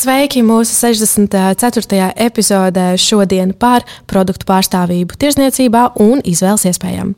[0.00, 2.06] Sveiki mūsu 64.
[2.24, 7.10] epizodē šodien par produktu pārstāvību tirzniecībā un izvēles iespējām.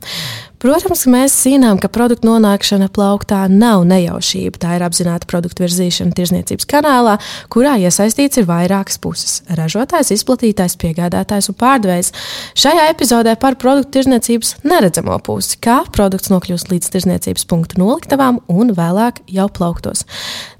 [0.63, 4.61] Protams, mēs zinām, ka produktu nonākšana plauktā nav nejaušība.
[4.63, 7.17] Tā ir apzināta produktu virzīšana tirzniecības kanālā,
[7.51, 12.13] kurā iesaistīts ir vairākas puses- ražotājs, izplatītājs, piegādātājs un pārdevējs.
[12.55, 18.71] Šajā epizodē par produktu tirzniecības neredzamo pusi, kā produkts nokļūst līdz tirzniecības punktu noliktavām un
[18.71, 20.05] vēlāk jau plauktos.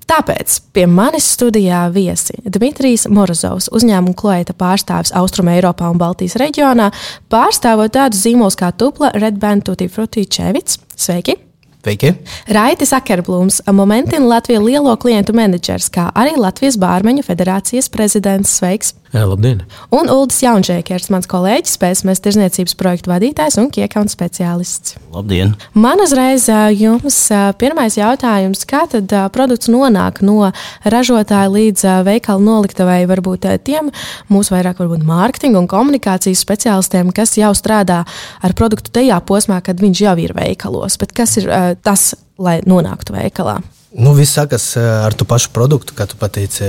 [0.10, 6.90] Tāpēc pie manis studijā viesi Dmitrijs Morozovs, uzņēmuma klienta pārstāvis Austrum Eiropā un Baltijas reģionā,
[7.32, 10.80] pārstāvot tādus zīmolus kā Tupla, Redband, Tutti Frutti, Čevits.
[10.96, 11.38] Sveiki!
[11.84, 12.14] Sveiki!
[12.56, 18.60] Raitis Akerblūms, Momentina Latvijas lielo klientu menedžers, kā arī Latvijas Bārmeņu federācijas prezidents.
[18.60, 18.94] Sveiks!
[19.14, 19.60] Jā, labdien!
[19.94, 24.96] Un Ulris Jaunžēkers, mans kolēģis, spēcamais tirzniecības projektu vadītājs un kiekauns speciālists.
[25.14, 25.52] Labdien!
[25.78, 26.48] Man uzreiz
[26.80, 27.20] jums
[27.62, 30.50] pirmais jautājums, kā tad produkts nonāk no
[30.82, 33.94] ražotāja līdz veikala noliktavai, varbūt tiem
[34.34, 38.02] mūsu vairāk varbūt mārketinga un komunikācijas speciālistiem, kas jau strādā
[38.42, 40.98] ar produktu tajā posmā, kad viņš jau ir veikalos.
[40.98, 41.54] Bet kas ir
[41.86, 43.60] tas, lai nonāktu veikalā?
[43.94, 46.66] Nu, viss sākas ar to pašu produktu, kā tu pateici.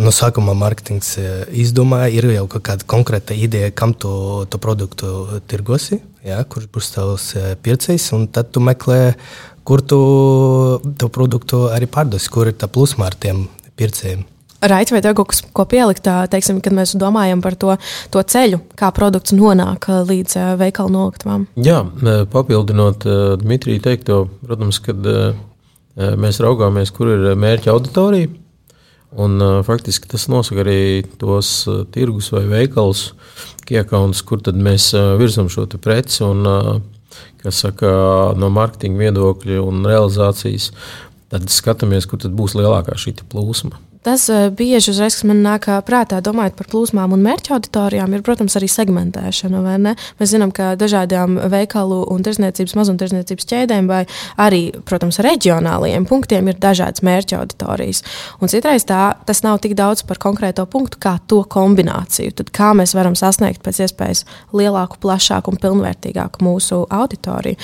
[0.00, 1.18] No sākuma mārketings
[1.52, 4.08] izdomāja, ir jau kāda konkrēta ideja, kam tu
[4.48, 7.26] to produktu tirgosi, ja, kurš būs tavs
[7.64, 8.08] pircējs.
[8.32, 9.14] Tad tu meklē,
[9.68, 10.00] kur tu
[10.96, 13.44] to produktu arī pārdosi, kur ir tā plusma ar tiem
[13.76, 14.24] pircējiem.
[14.64, 17.74] Raiti, vai tev kaut kas ko pielikt, teiksim, kad mēs domājam par to,
[18.08, 21.50] to ceļu, kā produkts nonāk līdz veikalu noliktavām?
[21.60, 21.82] Jā,
[22.32, 23.04] papildinot
[23.42, 25.04] Dmitriju teikto, protams, kad
[25.96, 28.32] mēs raugāmies, kur ir mērķa auditorija.
[29.14, 33.12] Un, faktiski tas nosaka arī tos tirgus vai veikalus,
[33.68, 34.88] kiekauns, kur mēs
[35.20, 36.24] virzam šo preci.
[36.26, 36.42] Un,
[37.44, 37.88] kas saka,
[38.40, 40.72] no mārketinga viedokļa un realizācijas,
[41.30, 43.78] tad skatāmies, kur tad būs lielākā šī plūsma.
[44.04, 48.52] Tas bieži uzreiz, kas man nāk prātā, domājot par plūsmām un mērķa auditorijām, ir, protams,
[48.58, 49.62] arī segmentēšana.
[50.18, 54.02] Mēs zinām, ka dažādām veikalu un tirzniecības, mazumtirdzniecības ķēdēm vai
[54.44, 58.02] arī, protams, reģionālajiem punktiem ir dažādas mērķa auditorijas.
[58.44, 62.36] Un citreiz tā, tas nav tik daudz par konkrēto punktu, kā to kombināciju.
[62.42, 67.56] Tad kā mēs varam sasniegt pēc iespējas lielāku, plašāku un pilnvērtīgāku mūsu auditoriju.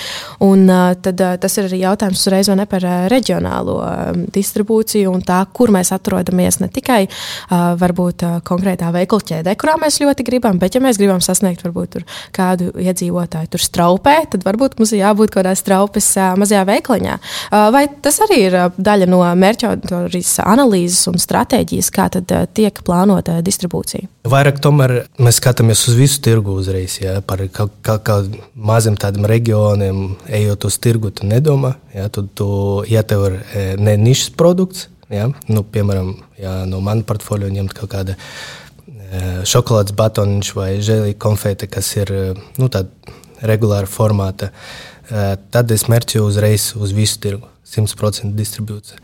[0.48, 0.64] Un
[1.04, 3.76] tad tas ir arī jautājums uzreiz ne par reģionālo
[4.32, 9.54] distribūciju un tā, kur mēs atrodamies atrodamies ne tikai uh, varbūt, uh, konkrētā veikala ķēdē,
[9.58, 12.00] kurā mēs ļoti gribam, bet, ja mēs gribam sasniegt varbūt,
[12.32, 17.16] kādu iedzīvotāju tur straupē, tad varbūt mums ir jābūt kaut kādā straupes uh, mazajā veikaliņā.
[17.50, 19.74] Uh, vai tas arī ir uh, daļa no mērķa
[20.46, 24.08] analīzes un stratēģijas, kā tad uh, tiek plānota distribūcija?
[24.30, 26.98] Vairāk tomēr mēs skatāmies uz visu tirgu uzreiz.
[27.00, 28.20] Ja, par kaut kā, kā
[28.54, 30.02] maziem tādiem reģioniem,
[30.40, 31.74] ejot uz tirgu, tu nedomā.
[31.96, 32.50] Ja, tu, tu,
[32.90, 33.38] ja tev ir
[33.80, 35.26] ne nišas produkts, Ja?
[35.50, 41.68] Nu, piemēram, ja no manas portfolio ņemt kaut kādu e, šokolādes batoniņš vai žēlīju konfeti,
[41.70, 42.12] kas ir
[42.60, 42.70] nu,
[43.42, 44.50] regulāra formāta,
[45.10, 49.02] e, tad es mērķu uzreiz uz visu tirgu, 100% distribūciju.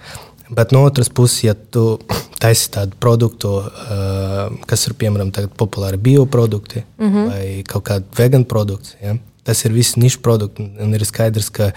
[0.56, 1.98] Bet no otras puses, ja tu
[2.42, 4.02] taisi tādu produktu, e,
[4.70, 7.32] kas ir piemēram populāri bioprodukti mm -hmm.
[7.32, 9.16] vai kaut kāda vegāna produkts, ja?
[9.46, 10.60] tas ir viss nišs produkts.
[10.82, 11.70] Un ir skaidrs, ka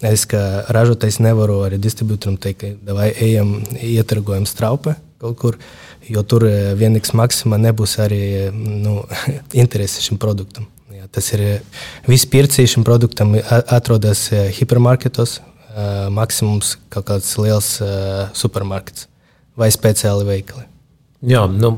[0.00, 0.40] Es kā
[0.72, 5.56] ražotājs nevaru arī distribūtoram teikt, vai ejam, ietargojam straupē kaut kur,
[6.08, 8.22] jo tur eh, vienīgs maksimā nebūs arī
[8.56, 9.02] nu,
[9.62, 10.64] interese šim produktam.
[10.96, 11.44] Jā, tas ir
[12.08, 15.38] viss pircējs šim produktam atrodas hipermarketos,
[16.10, 17.68] maksimums kaut kāds liels
[18.36, 19.06] supermarkets
[19.60, 20.66] vai speciāli veikali.
[21.30, 21.76] Jā, nu,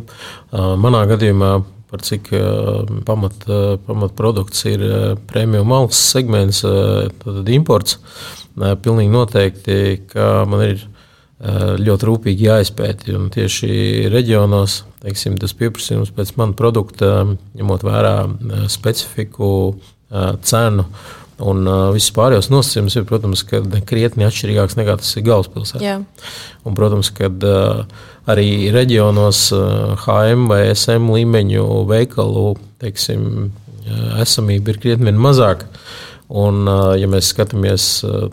[0.52, 1.52] manā gadījumā
[1.92, 4.94] par cik uh, pamat, uh, pamatprodukts ir uh,
[5.28, 7.98] premium malas segments, tad imports.
[8.52, 9.76] Pilnīgi noteikti,
[10.10, 10.82] ka man ir
[11.82, 13.16] ļoti rūpīgi jāizpēta.
[13.32, 13.70] Tieši
[14.12, 17.24] reģionos teiksim, tas pieprasījums pēc mana produkta,
[17.56, 18.12] ņemot vērā
[18.70, 19.48] specifiku,
[20.44, 20.84] cenu.
[21.42, 23.42] Un uh, viss pārējais nosacījums ir, protams,
[23.88, 25.96] krietni atšķirīgāks nekā tas ir galvaspilsētā.
[26.62, 27.82] Un, protams, kad uh,
[28.30, 29.48] arī reģionos
[30.04, 32.52] HM vai SM līmeņu veikalu
[32.82, 33.50] teiksim,
[34.22, 35.66] esamība ir krietni mazāka.
[36.32, 36.64] Un,
[36.96, 37.86] ja mēs skatāmies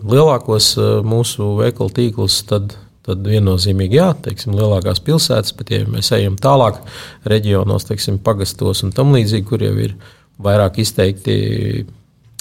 [0.07, 0.71] lielākos
[1.03, 6.79] mūsu veikalu tīklus, tad, tad viennozīmīgi jā, teiksim, lielākās pilsētas, bet ja mēs ejam tālāk
[7.27, 9.97] reģionos, teiksim, pagastos un tam līdzīgi, kur jau ir
[10.39, 11.35] vairāk izteikti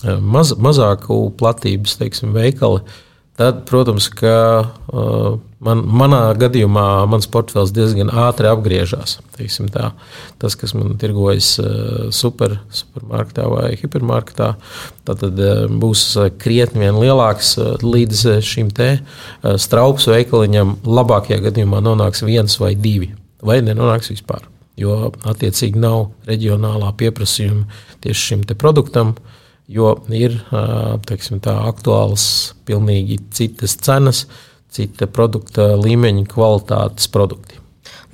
[0.04, 2.82] maz, mazāku platības teiksim, veikali,
[3.38, 9.18] tad, protams, ka uh, man, manā gadījumā mans portfels diezgan ātri apgriežas.
[10.38, 14.52] Tas, kas man tirgojas uh, super, supermarketā vai hipermarketā,
[15.08, 15.24] tad
[15.82, 16.04] būs
[16.42, 18.90] krietni lielāks līdz šim te
[19.58, 20.78] straupas veikaliņam.
[20.86, 23.12] Labākajā gadījumā nonāks viens vai divi,
[23.42, 24.46] vai nenonāks vispār.
[24.78, 27.64] Jo attiecīgi nav reģionālā pieprasījuma
[28.04, 29.16] tieši šim produktam.
[29.16, 29.27] Uh,
[29.68, 30.36] jo ir
[31.08, 32.24] teiksim, tā, aktuāls
[32.68, 34.24] pilnīgi citas cenas,
[34.72, 37.60] cita produkta līmeņa kvalitātes produkti.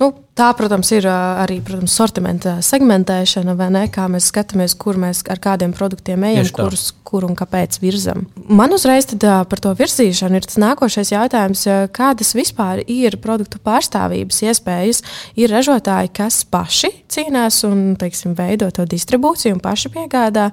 [0.01, 3.85] Nu, Tā, protams, ir arī protams, sortimenta segmentēšana, vai ne?
[3.87, 8.25] Kā mēs skatāmies, kur mēs ar kādiem produktiem ejam, kurus, kur un kāpēc virzam.
[8.51, 11.63] Man uzreiz par to virzīšanu ir tas nākošais jautājums,
[11.95, 14.99] kādas vispār ir produktu pārstāvības iespējas.
[15.39, 20.49] Ir ražotāji, kas paši cīnās un teiksim, veido to distribūciju un paši piegādā.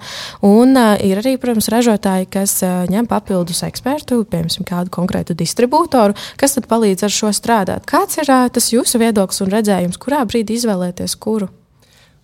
[0.47, 6.71] Un ir arī, protams, ražotāji, kas ņem papildus ekspertu, piemēram, kādu konkrētu distribūtoru, kas tad
[6.71, 7.91] palīdz ar šo strādāt.
[7.91, 9.72] Kāds ir tas jūsu viedoklis un redzējums?
[9.73, 11.49] Redzējums, kurā brīdī izvēlēties kuru?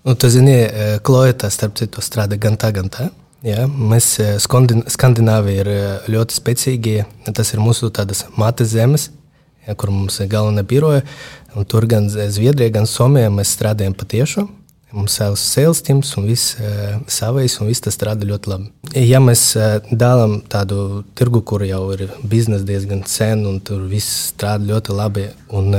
[0.04, 0.56] Nu, tu zini,
[1.04, 3.08] Kloja tā starp citu strādā gan tā, gan tā.
[3.46, 5.70] Jā, mēs Skandināvija ir
[6.10, 6.94] ļoti spēcīgi.
[7.34, 7.90] Tas ir mūsu
[8.36, 9.10] mates zemes,
[9.66, 11.04] jā, kur mums ir galvenā biroja.
[11.68, 14.48] Tur gan Zviedrijā, gan Somijā mēs strādājam patiešām.
[14.96, 16.56] Mums ir sales teams un viss
[17.12, 18.70] savais, un viss tas strādā ļoti labi.
[18.96, 19.50] Ja mēs
[19.90, 25.26] dalām tādu tirgu, kur jau ir biznesa diezgan sen, un tur viss strādā ļoti labi,
[25.52, 25.76] un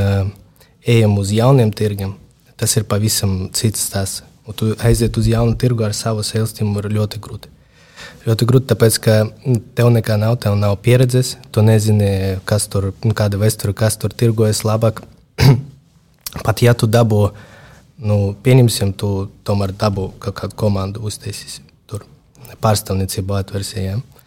[0.90, 2.16] ejam uz jauniem tirgiem,
[2.58, 4.26] tas ir pavisam cits stāsts.
[4.50, 7.52] Un tu aiziet uz jaunu tirgu ar savu sēlstīmu, ir ļoti grūti.
[8.26, 9.18] Ļoti grūti, tāpēc, ka
[9.78, 14.64] tev nekā nav, tev nav pieredzes, tu nezini, kas tur, kāda vēsture, kas tur tirgojas
[14.66, 15.04] labāk.
[16.46, 17.22] Pat ja tu dabū,
[18.02, 22.08] nu, pieņemsim, tu tomēr dabū kaut kādu komandu uztaisīsi tur
[22.64, 24.02] pārstāvniecību atversijām.
[24.02, 24.19] Ja?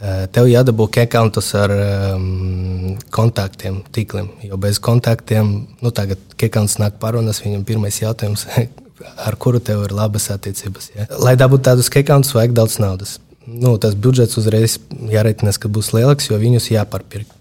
[0.00, 4.30] Eh, tev jādabū kekantus ar um, kontaktiem, tīkliem.
[4.48, 5.50] Jo bez kontaktiem,
[5.84, 8.46] nu, tagad kekants nāk parunas, viņam pirmais jautājums,
[9.26, 10.88] ar kuru tev ir labas attiecības.
[10.94, 11.04] Ja?
[11.20, 13.18] Lai dabūtu tādus kekantus, vajag daudz naudas.
[13.44, 14.78] Nu, tas budžets uzreiz
[15.12, 17.36] jāreitinās, ka būs lielāks, jo viņus jāpārpirkt.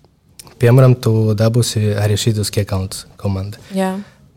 [0.59, 3.63] Piemēram, tu dabūsi arī šīs kekantus komandā.
[3.71, 3.93] Jā.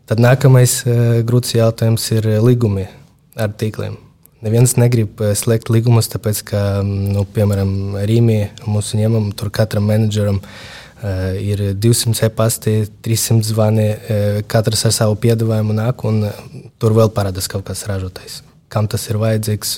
[0.07, 2.87] Tad nākamais uh, grūts jautājums ir līgumi
[3.35, 3.99] ar tīkliem.
[4.43, 7.69] Neviens negrib eh, slēgt līgumus, tāpēc, ka, mm, nu, piemēram,
[8.03, 12.73] Rīgā mūsu ņemam, tur katram menedžeram uh, ir 200 e-pasti,
[13.05, 16.43] 300 zvani, uh, katrs ar savu piedāvājumu nāk, un uh,
[16.81, 18.41] tur vēl parādās kaut kas ražotājs.
[18.73, 19.77] Kam tas ir vajadzīgs?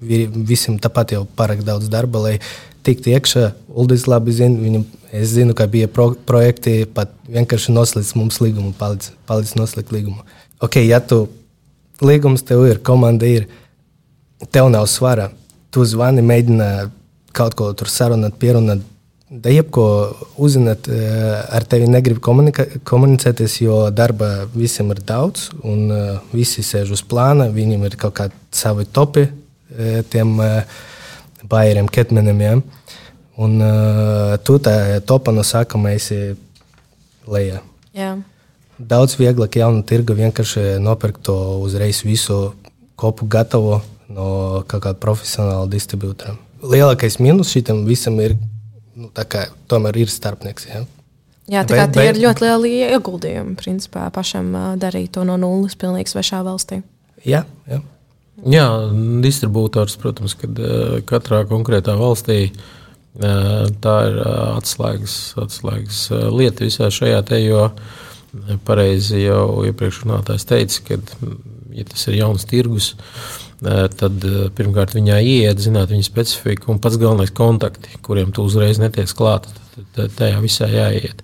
[0.00, 2.34] Visiem tāpat jau pārāk daudz darba, lai
[2.86, 3.50] tiktu iekšā.
[3.68, 8.72] Uldis labi zina, viņam, es zinu, ka bija pro projekti, pat vienkārši noslēdz mums līgumu,
[8.78, 10.24] palīdz noslēgt līgumu.
[10.64, 11.26] Ok, ja tu
[12.00, 13.48] līgums tev ir, komanda ir
[14.46, 15.30] tev nav svara.
[15.70, 16.68] Tu zvani, mēģini
[17.36, 18.84] kaut ko tur sarunāt, pierunāt.
[19.28, 19.82] Da jebko
[20.40, 26.94] uzzināt, eh, ar tevi negrib komunicēties, jo darba visiem ir daudz, un uh, visi sēž
[26.96, 27.50] uz plāna.
[27.52, 30.40] Viņiem ir kaut kādi savi topi, uh, tiem
[31.44, 32.40] bairiem, ketmenim.
[32.40, 32.56] Ja?
[33.38, 33.60] Un
[34.42, 36.34] tu tā topa no sākuma esi
[37.28, 37.60] lejā.
[37.94, 38.16] Jā.
[38.78, 42.54] Daudz vieglāk jaunu tirgu vienkārši nopirkt to uzreiz visu
[42.98, 43.80] kopu gatavo
[44.12, 44.28] no
[44.68, 46.36] kaut kāda profesionāla distribūtora.
[46.64, 48.34] Lielākais mīnus šitam visam ir,
[48.98, 50.68] nu, kā, tomēr ir starpnieks.
[50.70, 50.82] Ja?
[51.48, 53.54] Jā, tā bet, tie bet, ir ļoti lieli ieguldījumi.
[53.60, 54.50] Principā pašam
[54.80, 56.82] darīt to no nulles pilnīgi svešā valstī.
[57.26, 57.80] Jā, jā.
[58.48, 58.66] jā
[59.24, 60.60] distribūtors, protams, kad
[61.08, 62.50] katrā konkrētā valstī
[63.18, 67.64] tā ir atslēgas, atslēgas lieta visā šajā te, jo
[68.68, 70.98] pareizi jau iepriekš runātājs teica, ka,
[71.74, 74.26] ja tas ir jauns tirgus, uh, tad
[74.58, 79.50] pirmkārt viņā ieiet, zināt viņa specifiku un pats galvenais kontakti, kuriem tu uzreiz netiek klāta.
[79.94, 81.22] Tajā visā jāiet.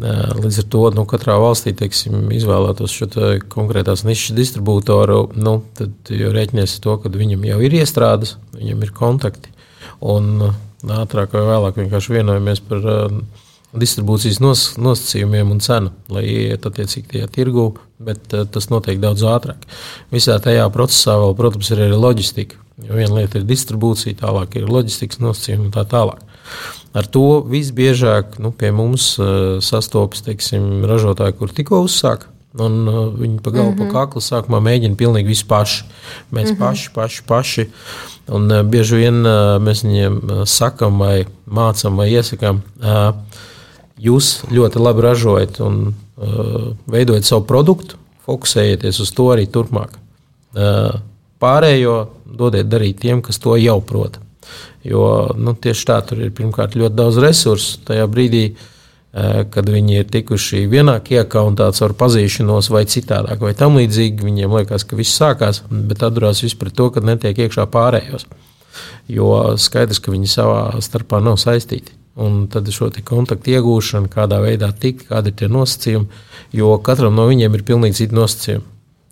[0.00, 3.08] Līdz ar to nu, katrā valstī teiksim, izvēlētos šo
[3.52, 8.94] konkrētās nišas distribūtoru, nu, tad jau rēķinies to, ka viņam jau ir iestrādes, viņam ir
[8.96, 9.52] kontakti.
[10.00, 10.52] Un
[10.88, 13.18] ātrāk vai vēlāk vienkārši vienojamies par uh,
[13.76, 17.68] distribūcijas nos, nosacījumiem un cenu, lai ieiet attiecīgi tajā tirgu,
[18.02, 19.62] bet uh, tas notiek daudz ātrāk.
[20.14, 22.58] Visā tajā procesā vēl, protams, ir arī loģistika.
[22.80, 26.22] Jo viena lieta ir distribūcija, tālāk ir loģistikas nosacījumi un tā tālāk.
[26.96, 32.32] Ar to visbiežāk nu, pie mums uh, sastopas teiksim, ražotāji, kur tikko uzsāka.
[32.58, 33.92] Un, uh, viņi pa galvu, mm -hmm.
[33.92, 35.84] pa kaklu sākumā mēģina pilnīgi visu paši.
[36.32, 36.58] Mēs mm -hmm.
[36.58, 37.66] paši, paši, paši.
[38.30, 39.22] Un bieži vien
[39.62, 42.62] mēs viņiem sakam, vai mācām, vai iesakām.
[42.80, 43.14] Uh,
[44.00, 49.96] jūs ļoti labi ražojat un uh, veidojat savu produktu, fokusējieties uz to arī turpmāk.
[50.56, 51.00] Uh,
[51.40, 54.18] pārējo dodiet darīt tiem, kas to jau prot.
[54.86, 57.80] Jo nu, tieši tā, tur ir pirmkārt ļoti daudz resursu.
[57.88, 63.76] Tajā brīdī, uh, kad viņi ir tikuši vienā iekauntā caur pazīšanos vai citādāk, vai tam
[63.80, 68.26] līdzīgi, viņiem liekas, ka viss sākās, bet atdurās viss pret to, ka netiek iekšā pārējos.
[69.10, 71.99] Jo skaidrs, ka viņi savā starpā nav saistīti.
[72.20, 76.08] Un tad šo kontaktu iegūšana, kādā veidā tikt, kādi ir tie nosacījumi,
[76.58, 78.66] jo katram no viņiem ir pilnīgi citi nosacījumi.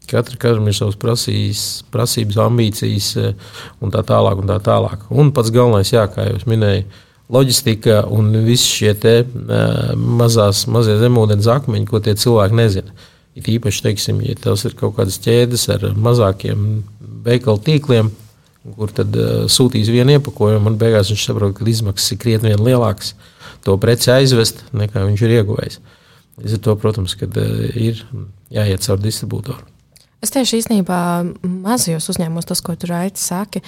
[0.09, 1.63] Katra, katram ir savas prasības,
[1.93, 3.53] prasības, ambīcijas eh,
[3.85, 4.41] un tā tālāk.
[4.41, 5.05] Un, tā tālāk.
[5.11, 6.87] un pats galvenais, jā, kā jau minēju,
[7.29, 12.95] loģistika un visi šie te, uh, mazās, mazie zemūdens akmeņi, ko tie cilvēki nezina.
[13.37, 16.65] It īpaši, teiksim, ja tas ir kaut kādas ķēdes ar mazākiem
[17.27, 18.09] veikalu tīkliem,
[18.77, 23.15] kur tad uh, sūtīs vienu iepakojumu, un beigās viņš saprot, ka izmaksas ir krietni lielākas
[23.67, 25.81] to preci aizvest, nekā viņš ir ieguvējis.
[26.39, 28.05] Līdz ar to, protams, kad, uh, ir
[28.55, 29.75] jāiet caur distribūtoru.
[30.19, 31.01] Es tieši īstenībā
[31.47, 33.61] mazajos uzņēmumos, tas, ko tur Aits saka,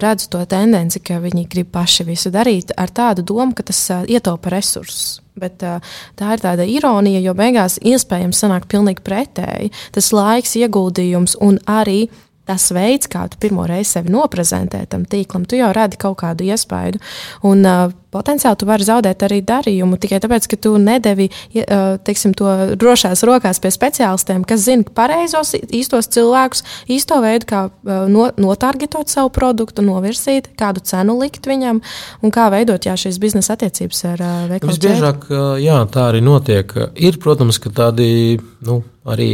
[0.00, 4.54] redzu to tendenci, ka viņi grib paši visu darīt ar tādu domu, ka tas ietaupa
[4.54, 5.18] resursus.
[5.40, 5.84] Bet, uh,
[6.16, 9.70] tā ir tāda ironija, jo beigās iespējams sanāk pilnīgi pretēji.
[9.92, 12.06] Tas laiks, ieguldījums un arī
[12.48, 16.46] tas veids, kā tu pirmo reizi sevi noprezentē tam tīklam, tu jau radi kaut kādu
[16.48, 17.00] iespaidu.
[17.46, 22.34] Un, uh, potenciāli tu vari zaudēt arī darījumu tikai tāpēc, ka tu nedevi uh, teiksim,
[22.38, 28.30] to drošās rokās pie speciālistiem, kas zina pareizos, īstos cilvēkus, īsto veidu, kā uh, no,
[28.40, 31.82] notargetot savu produktu, novirzīt, kādu cenu likt viņam
[32.24, 34.74] un kā veidot jā, šīs biznesa attiecības ar uh, veikalu.
[34.74, 35.30] Visbiežāk,
[35.62, 36.74] jā, tā arī notiek.
[36.98, 39.30] Ir, protams, tādi nu, arī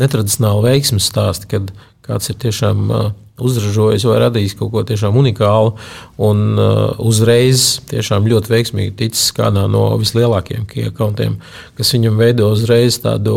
[0.00, 1.72] netradicionāli veiksmes stāsti, kad
[2.06, 2.92] kāds ir tiešām
[3.42, 5.74] uzražojis vai radījis kaut ko tiešām unikālu,
[6.22, 6.58] un
[7.02, 11.38] uzreiz tiešām ļoti veiksmīgi ticis kādā no vislielākajiem kiekontiem,
[11.78, 13.34] kas viņam veido uzreiz tādu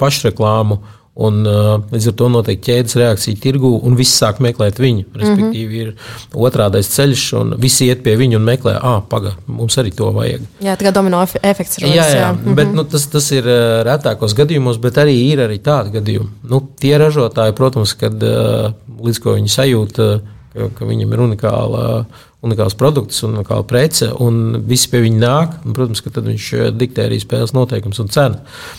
[0.00, 0.80] pašreklāmu
[1.14, 5.04] Un, uh, līdz ar to notiek ķēdes reakcija tirgu, un viss sāk meklēt viņu.
[5.14, 5.98] Respektīvi, mm -hmm.
[6.34, 10.10] ir otrādais ceļš, un visi iet pie viņa un meklē, ah, pagaidi, mums arī to
[10.10, 10.40] vajag.
[10.60, 11.86] Jā, tā kā domino efekts ir.
[11.86, 12.32] Jā, jā, jā.
[12.32, 12.54] Mm -hmm.
[12.54, 13.44] bet nu, tas, tas ir
[13.86, 16.28] retākos gadījumos, bet arī ir arī tādi gadījumi.
[16.50, 20.20] Nu, tie ražotāji, protams, kad uh, līdz ko viņi sajūta,
[20.52, 22.06] ka, ka viņam ir unikāla.
[22.44, 25.54] Unikāls produkts, unikāla prece, un visi pie viņa nāk.
[25.64, 28.36] Un, protams, ka tad viņš diktē arī spēles noteikumus un cenu.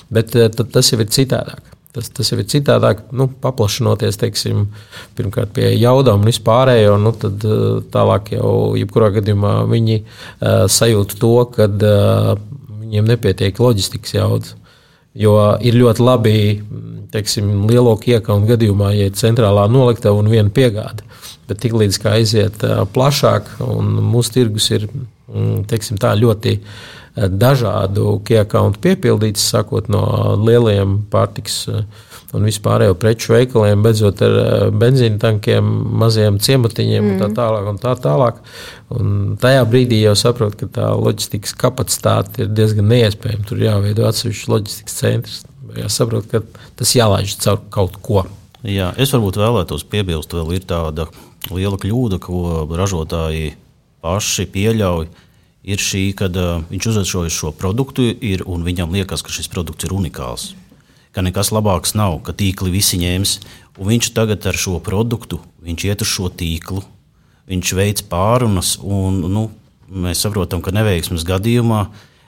[0.10, 0.36] Bet
[0.72, 1.75] tas jau ir citādāk.
[1.96, 4.66] Tas, tas jau ir citādāk, nu, paplašinoties teiksim,
[5.16, 6.98] pirmkārt pie jaudām un vispārējo.
[7.00, 7.62] Nu, tad eh,
[7.94, 12.34] tālāk jau, jebkurā gadījumā, viņi uh, sajūt to, ka uh,
[12.82, 14.58] viņiem nepietiek loģistikas jaudas.
[15.16, 16.36] Jo ir ļoti labi,
[17.14, 21.08] teiksim, lielo iekaunu gadījumā, ja ir centrālā noliktava un viena piegāde.
[21.48, 22.60] Bet tiklīdz kā aiziet
[22.92, 26.76] plašāk, un mūsu tirgus ir mm, teiksim, tā, ļoti uh,
[27.16, 30.04] dažādu kiekauntu piepildīts, sākot no
[30.42, 31.86] lieliem pārtiks eh,
[32.36, 35.70] un vispārējo preču veikaliem, beidzot ar eh, benzīna tankiem,
[36.02, 37.14] maziem ciematiņiem mm.
[37.14, 37.38] un tā mm.
[37.40, 37.72] tālāk.
[37.72, 38.42] Un tā tālāk.
[38.96, 43.48] Un tajā brīdī jau saprot, ka tā loģistikas kapacitāte ir diezgan neiespējama.
[43.48, 45.44] Tur jāveido atsevišķs loģistikas centrs.
[45.76, 46.44] Jāsaprot, ka
[46.80, 48.26] tas jālaiž caur kaut ko.
[48.66, 51.08] Jā, es varbūt vēlētos piebilst, vēl ir tāda
[51.54, 53.54] liela kļūda, ko ražotāji
[54.04, 55.06] paši pieļauj.
[55.06, 55.25] Uh,
[55.66, 59.88] ir šī, kad uh, viņš uzražoja šo produktu, ir, un viņam liekas, ka šis produkts
[59.88, 60.54] ir unikāls.
[61.16, 63.00] Ka nekas labāks nav, ka tīkli visi
[63.80, 65.42] un viņš tagad ar šo produktu
[65.90, 66.84] iet uz šo tīklu,
[67.50, 69.48] viņš veic pārunas, un nu,
[69.90, 71.86] mēs saprotam, ka neveiksmes gadījumā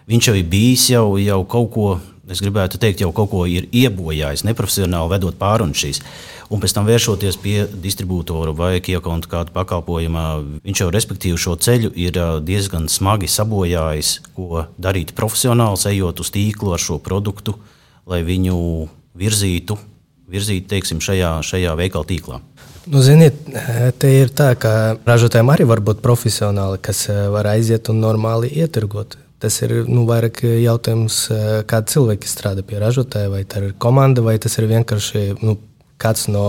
[0.09, 1.87] viņš jau ir bijis jau, jau kaut ko,
[2.31, 6.03] es gribētu teikt, jau kaut ko ir iebojājis, neprofesionāli vedot pārunas šīs
[6.49, 10.25] un pēc tam vēršoties pie distribūtora vai kiekonta kāda pakalpojuma,
[10.65, 16.73] viņš jau respektīvi šo ceļu ir diezgan smagi sabojājis, ko darīt profesionāls, ejot uz tīklu
[16.75, 17.57] ar šo produktu,
[18.07, 18.57] lai viņu
[19.17, 19.77] virzītu,
[20.31, 22.41] virzītu teiksim, šajā, šajā veikala tīklā.
[22.87, 23.35] Nu, ziniet,
[23.99, 29.17] te ir tā, ka ražotājiem arī var būt profesionāli, kas var aiziet un normāli ietirgot.
[29.37, 31.27] Tas ir nu, vairāk jautājums,
[31.69, 35.59] kāda cilvēka strādā pie ražotāja, vai tā ir komanda, vai tas ir vienkārši nu,
[36.01, 36.45] kāds no,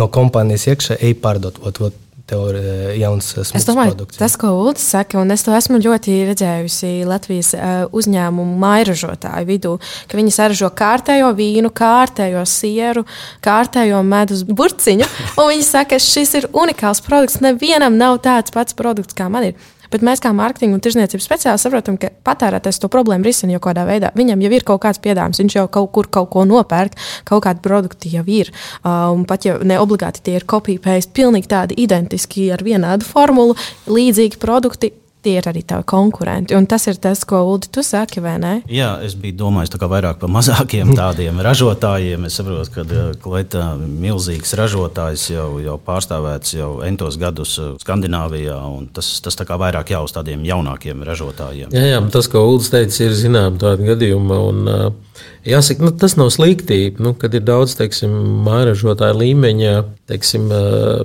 [0.00, 1.60] no kompānijas iekšā ej pārdot.
[1.68, 1.98] Ot, ot,
[2.30, 4.20] tev ir e, jauns e, es domāju, produkts.
[4.20, 7.52] Tas, ko Ulris saka, un es to esmu ļoti redzējusi Latvijas
[7.96, 9.74] uzņēmumu mairažotāju vidū,
[10.10, 13.04] ka viņi saražo kārtējo vīnu, kārtējo sieru,
[13.44, 15.08] kārtējo medus burciņu.
[15.40, 17.40] Viņi saka, ka šis ir unikāls produkts.
[17.42, 19.70] Nevienam nav tāds pats produkts, kā man ir.
[19.90, 23.84] Bet mēs, kā mārketinga un tirzniecības speciālisti, saprotam, ka patērētājs to problēmu risina jau kādā
[23.88, 24.12] veidā.
[24.18, 26.94] Viņam jau ir kaut kāds piedāvājums, viņš jau kaut kur kaut ko nopērk,
[27.28, 28.52] kaut kādi produkti jau ir.
[28.86, 33.58] Un pat ja ne obligāti tie ir copy-paste, pilnīgi tādi identiski ar vienādu formulu,
[33.90, 36.56] līdzīgi produkti tie ir arī tavi konkurenti.
[36.56, 38.52] Un tas ir tas, ko Ulu tu saki, vai ne?
[38.70, 42.26] Jā, es biju domājis vairāk par mazākiem tādiem ražotājiem.
[42.28, 48.58] Es saprotu, ka eh, ir milzīgs ražotājs, jau, jau pārstāvēts jau entos gadus eh, Skandināvijā.
[48.96, 51.76] Tas, tas tā kā vairāk jau uz tādiem jaunākiem ražotājiem.
[51.76, 54.40] Jā, jā tas, ko Ulas teica, ir zinām tādi gadījumi.
[54.50, 55.10] Un, uh,
[55.40, 58.12] Jāsaka, nu, tas nav slikti, nu, kad ir daudz teiksim,
[58.44, 59.72] mājražotāju līmeņa
[60.10, 60.50] teiksim,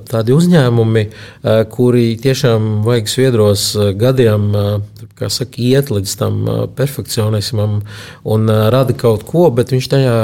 [0.09, 1.03] tādi uzņēmumi,
[1.71, 3.67] kuri tiešām vajag sviedros
[4.05, 4.51] gadiem
[5.27, 6.43] saka, iet līdz tam
[6.77, 7.81] perfekcionismam
[8.23, 10.15] un rada kaut ko, bet viņš tajā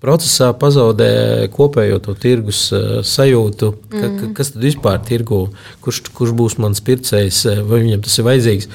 [0.00, 2.62] procesā pazaudē kopējo to tirgus
[3.06, 4.14] sajūtu, ka, mm.
[4.20, 5.40] ka, kas tad vispār ir tirgu,
[5.84, 8.70] kurš, kurš būs mans pircējs, vai viņam tas ir vajadzīgs.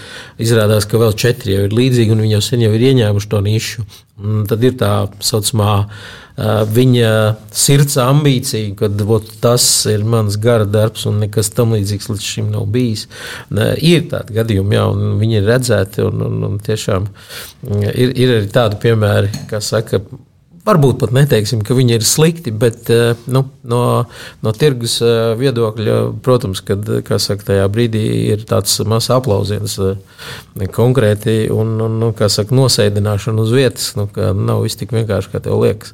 [0.45, 3.41] Izrādās, ka vēl četri jau ir līdzīgi, un viņi jau sen jau ir ieņēmuši to
[3.47, 3.87] nišu.
[4.21, 4.91] Un tad ir tā
[5.25, 5.73] saucamā
[6.35, 7.11] viņa
[7.55, 8.89] sirds ambīcija, ka
[9.41, 13.07] tas ir mans gara darbs, un nekas tam līdzīgs līdz šim nav bijis.
[13.79, 17.07] Ir tādi gadījumi, jā, un viņi ir redzēti, un, un, un tiešām
[17.87, 20.01] ir, ir arī tādi piemēri, kā saka,
[20.65, 23.81] Varbūt pat neteiksim, ka viņi ir slikti, bet eh, nu, no,
[24.41, 26.89] no tirgus eh, viedokļa, protams, kad
[27.21, 33.53] saka, tajā brīdī ir tāds mazs aplausiens eh, konkrēti un, un nu, saka, nosēdināšana uz
[33.53, 33.91] vietas.
[33.99, 35.93] Nu, nav viss tik vienkārši, kā tev liekas.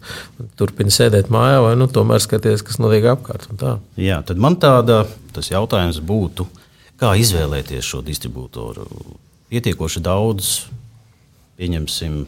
[0.56, 3.51] Turpini sēdēt mājā vai nu, tomēr skaties, kas notiek apkārt.
[4.00, 5.04] Jā, tad man tāda
[5.36, 6.48] jautājums būtu,
[7.01, 8.88] kā izvēlēties šo distribūtoru.
[9.51, 10.62] Pietiekoši daudz,
[11.60, 12.22] pieņemsim,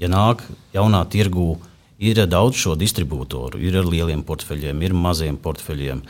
[0.00, 1.58] ja nāk jaunā tirgū
[2.00, 6.00] Ir daudz šo distribūtoru, ir ar lieliem portfeļiem, ir maziem portfeļiem.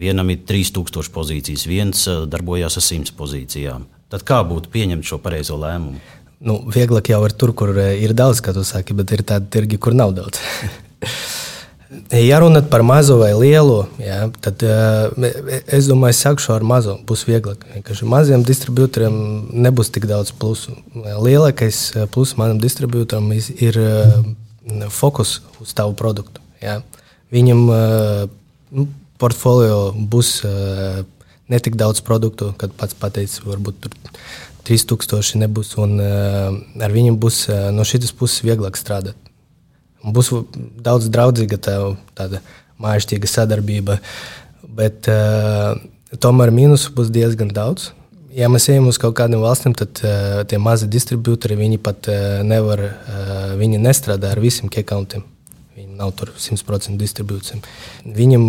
[0.00, 3.86] Vienam ir 3000 pozīcijas, viens eh, darbojas ar 100 pozīcijām.
[4.12, 6.00] Tad kā būtu pieņemt šo pareizo lēmumu?
[6.44, 9.48] Nu, vieglāk jau ir tur, kur eh, ir daudz, kā tu saki, bet ir tādi
[9.56, 10.42] tirgi, kur nav daudz.
[12.14, 15.10] Ja runāt par mazo vai lielu, jā, tad uh,
[15.74, 16.92] es domāju, sākšu ar mazo.
[17.06, 17.64] Būs vieglāk.
[18.06, 19.16] Maziem distribūtoriem
[19.66, 20.76] nebūs tik daudz plusu.
[20.94, 21.80] Lielākais
[22.14, 23.80] pluss manam distribūtoram ir
[24.90, 26.42] fokus uz tavu produktu.
[26.62, 26.80] Ja?
[27.32, 28.86] Viņam uh,
[29.20, 31.02] portfolio būs uh,
[31.50, 33.96] ne tik daudz produktu, kad pats pateicis, varbūt tur
[34.68, 36.50] 3000 nebūs, un uh,
[36.82, 39.16] ar viņiem būs no šīs puses vieglāk strādāt.
[40.00, 40.32] Būs
[40.80, 41.76] daudz draudzīga tā,
[42.16, 42.40] tāda
[42.80, 43.98] mājastīga sadarbība,
[44.64, 45.04] bet
[46.24, 47.90] tomēr mīnusu būs diezgan daudz
[48.34, 52.40] ja mēs ejam uz kaut kādiem valstīm, tad uh, tie mazi distribūtori viņi pat uh,
[52.46, 55.24] nevar, uh, viņi nestrādā ar visiem kiekauntiem.
[55.76, 57.62] Viņi nav tur 100% distribūcijiem.
[58.16, 58.42] Viņam,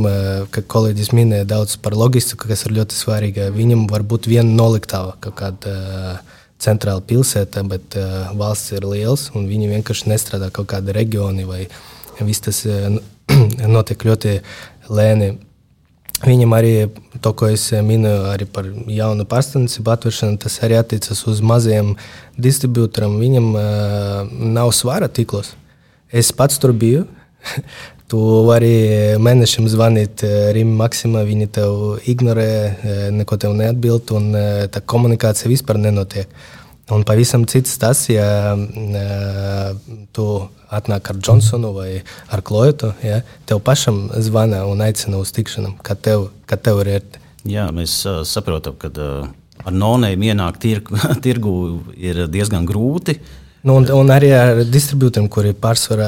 [0.51, 3.45] kā kolēģis minēja, daudz par loģistiku, kas ir ļoti svarīga.
[3.55, 5.75] Viņam var būt viena noliktava kaut kāda.
[6.61, 7.95] Centrāla pilsēta, bet
[8.37, 11.63] valsts ir liels, un viņi vienkārši nestrādā kaut kādā reģionā, vai
[12.19, 12.59] viss tas
[13.77, 14.35] notiek ļoti
[14.91, 15.31] lēni.
[16.21, 16.73] Viņam arī
[17.21, 21.95] to, ko es minēju, arī par jaunu pārstāvniecību atvēršanu, tas arī attiecas uz maziem
[22.37, 23.17] distribūtoriem.
[23.21, 23.63] Viņam uh,
[24.29, 25.55] nav svara tīklos.
[26.11, 27.07] Es pats tur biju.
[28.11, 28.71] tu vari
[29.23, 32.49] mēnešiem zvanīt Rīgam Maksimam, viņi tev ignorē,
[33.15, 34.33] neko tev neatbild, un
[34.71, 36.27] tā komunikācija vispār nenotiek.
[36.91, 39.75] Un pavisam cits tas, ja uh,
[40.11, 40.27] tu
[40.71, 41.89] atnāk ar Johnsonu vai
[42.31, 46.95] ar Kloju, ja, tev pašam zvana un aicina uz tikšanām, kad tev, kad tev ir
[46.97, 47.21] ērti.
[47.51, 49.29] Jā, mēs uh, saprotam, ka uh,
[49.63, 51.53] ar nonēm ienākt tirgu, tirgu
[51.95, 53.19] ir diezgan grūti.
[53.61, 56.07] Nu, un, un arī ar distribūtoriem, kuri pārsvarā,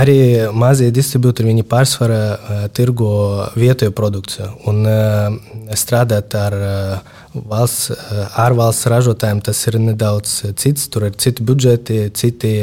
[0.00, 0.18] arī
[0.56, 3.10] mazie distribūtori, viņi pārsvarā tirgo
[3.52, 4.46] vietējo produkciju.
[4.72, 4.80] Un
[5.76, 6.56] strādāt ar
[7.48, 7.90] valsts,
[8.38, 10.88] ārvalsts ražotājiem tas ir nedaudz cits.
[10.92, 12.54] Tur ir citi budžeti, citi,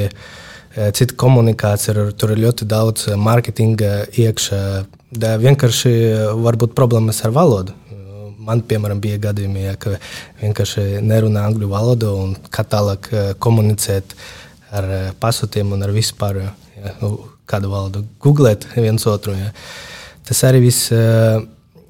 [0.74, 3.94] cita komunikācija, tur ir ļoti daudz mārketinga
[4.26, 4.64] iekšā.
[5.44, 5.94] Vienkārši
[6.42, 7.78] var būt problēmas ar valodu.
[8.44, 9.96] Man, piemēram, bija gadījumi, ja, ka
[10.42, 14.16] vienkārši nerunā angļu valodu un kā tālāk eh, komunicēt
[14.76, 16.50] ar eh, pasūtījumu un ar vispār ja,
[17.00, 17.14] nu,
[17.48, 19.36] kādu valodu, googlēt viens otru.
[19.38, 19.54] Ja.
[20.28, 20.92] Tas arī viss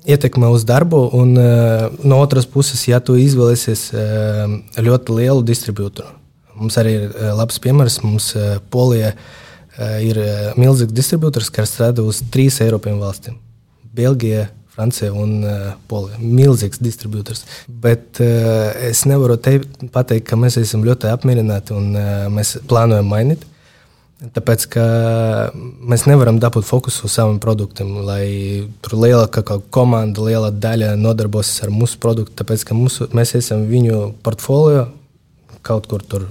[0.09, 6.11] ietekmē uz darbu, un uh, no otras puses, ja tu izvēlēsies uh, ļoti lielu distribūtoru,
[6.59, 8.01] mums arī ir uh, labs piemērs.
[8.05, 10.19] Mums uh, Polijā uh, ir
[10.59, 13.39] milzīgs distribūtors, kas strādā uz trīs Eiropas valstīm-
[13.97, 16.17] Belģija, Francija un uh, Polija.
[16.17, 17.43] Milzīgs distribūtors.
[17.69, 19.59] Bet uh, es nevaru te
[19.93, 23.45] pateikt, ka mēs esam ļoti apmierināti un uh, mēs plānojam mainīt.
[24.23, 24.65] Tāpēc
[25.83, 28.27] mēs nevaram dabūt fokusu uz saviem produktiem, lai
[28.85, 32.37] tur lielākā komanda, liela daļa nodarbosies ar mūsu produktu.
[32.39, 34.87] Tāpēc mūsu, mēs esam viņu portfolio
[35.63, 36.29] kaut kur tur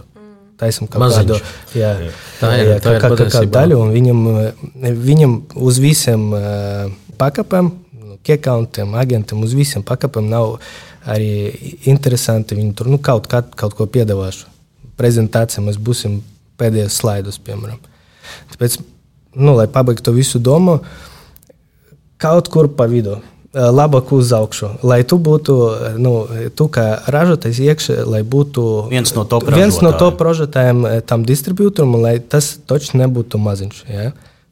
[0.60, 1.36] taisam kādu
[1.74, 1.92] jā,
[2.38, 4.18] tā ir, jā, tā kā, kā daļu, un viņam,
[5.08, 7.72] viņam uz visiem uh, pakāpēm
[8.22, 10.56] kiekauntiem, agentiem, uz visiem pakāpēm nav
[11.10, 11.50] arī
[11.90, 12.56] interesanti.
[12.58, 14.46] Viņi tur nu, kaut, kā, kaut ko piedāvāšu.
[15.00, 16.20] Prezentācijā mēs būsim
[16.62, 17.82] pēdējos slaidus, piemēram.
[18.54, 18.78] Tāpēc,
[19.36, 20.78] nu, lai pabeigtu visu domu,
[22.22, 23.18] kaut kur pa vidu.
[23.52, 25.54] Labāk uz augšu, lai tu būtu,
[26.00, 26.12] nu,
[26.56, 31.98] tu kā ražotājs iekšā, lai būtu viens no top viens no top ražotājiem tam distribūtoram,
[32.00, 33.82] lai tas točs nebūtu maziņš.
[33.92, 34.06] Ja?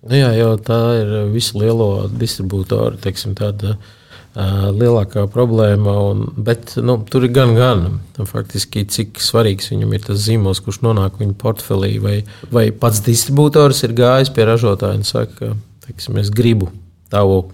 [0.05, 3.89] Nu jā, jau tā ir visu lielo distribūtoru, teiksim, tāda uh,
[4.35, 5.95] lielākā problēma.
[6.11, 7.87] Un, bet nu, tur ir gan, gan.
[8.21, 12.19] Faktiski, cik svarīgs viņam ir tas zīmols, kurš nonāk viņa portfelī, vai,
[12.53, 15.55] vai pats distribūtors ir gājis pie ražotāja un saka,
[15.87, 16.71] ka es gribu
[17.11, 17.49] tavu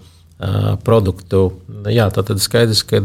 [0.85, 1.47] produktu.
[1.89, 3.01] Jā, tā tad skaidrs, ka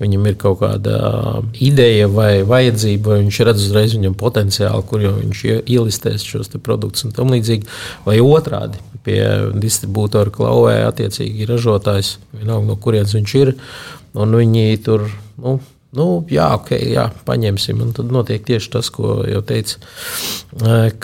[0.00, 5.12] viņam ir kaut kāda ideja vai vajadzība, vai viņš redz uzreiz viņam potenciālu, kur jau
[5.18, 7.68] viņš ielistēs šos produktus un tam līdzīgi.
[8.06, 9.20] Vai otrādi pie
[9.58, 13.54] distribūtora klauvē attiecīgi ražotājs, vienalga no kurienes viņš ir,
[14.18, 15.06] un viņi tur.
[15.42, 15.58] Nu,
[15.92, 17.82] Nu, jā, ok, jā, paņemsim.
[17.84, 19.76] Un tad notiek tieši tas, ko jau teicu,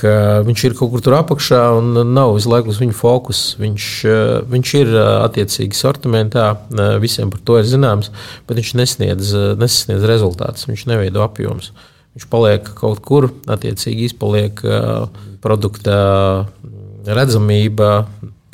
[0.00, 0.12] ka
[0.46, 3.42] viņš ir kaut kur tur apakšā un nav visu laiku uz viņu fokus.
[3.60, 3.88] Viņš,
[4.48, 6.46] viņš ir attiecīgi sortimentā,
[7.04, 8.08] visiem par to ir zināms,
[8.48, 11.74] bet viņš nesniedz, nesniedz rezultātus, viņš neveido apjomus.
[12.16, 14.64] Viņš paliek kaut kur, attiecīgi izpaliek
[15.44, 16.00] produkta
[17.04, 18.06] redzamība,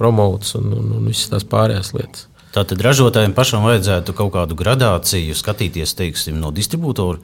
[0.03, 2.27] promots un, un, un visas tās pārējās lietas.
[2.55, 7.19] Tātad ražotājiem pašam vajadzētu kaut kādu gradāciju skatīties teiksim, no distribūtora,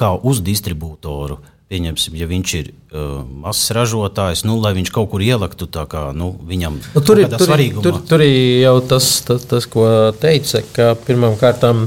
[0.00, 1.36] kā uz distribūtoru.
[1.74, 6.28] Pieņemsim, ja viņš ir uh, mazs ražotājs, nu, lai viņš kaut kur ieliktu, kā, nu,
[6.46, 7.50] viņam nu, tur ir tur,
[7.82, 9.88] tur, tur ir jau tas, tas, tas, ko
[10.22, 11.82] teica, ka pirmkārt uh,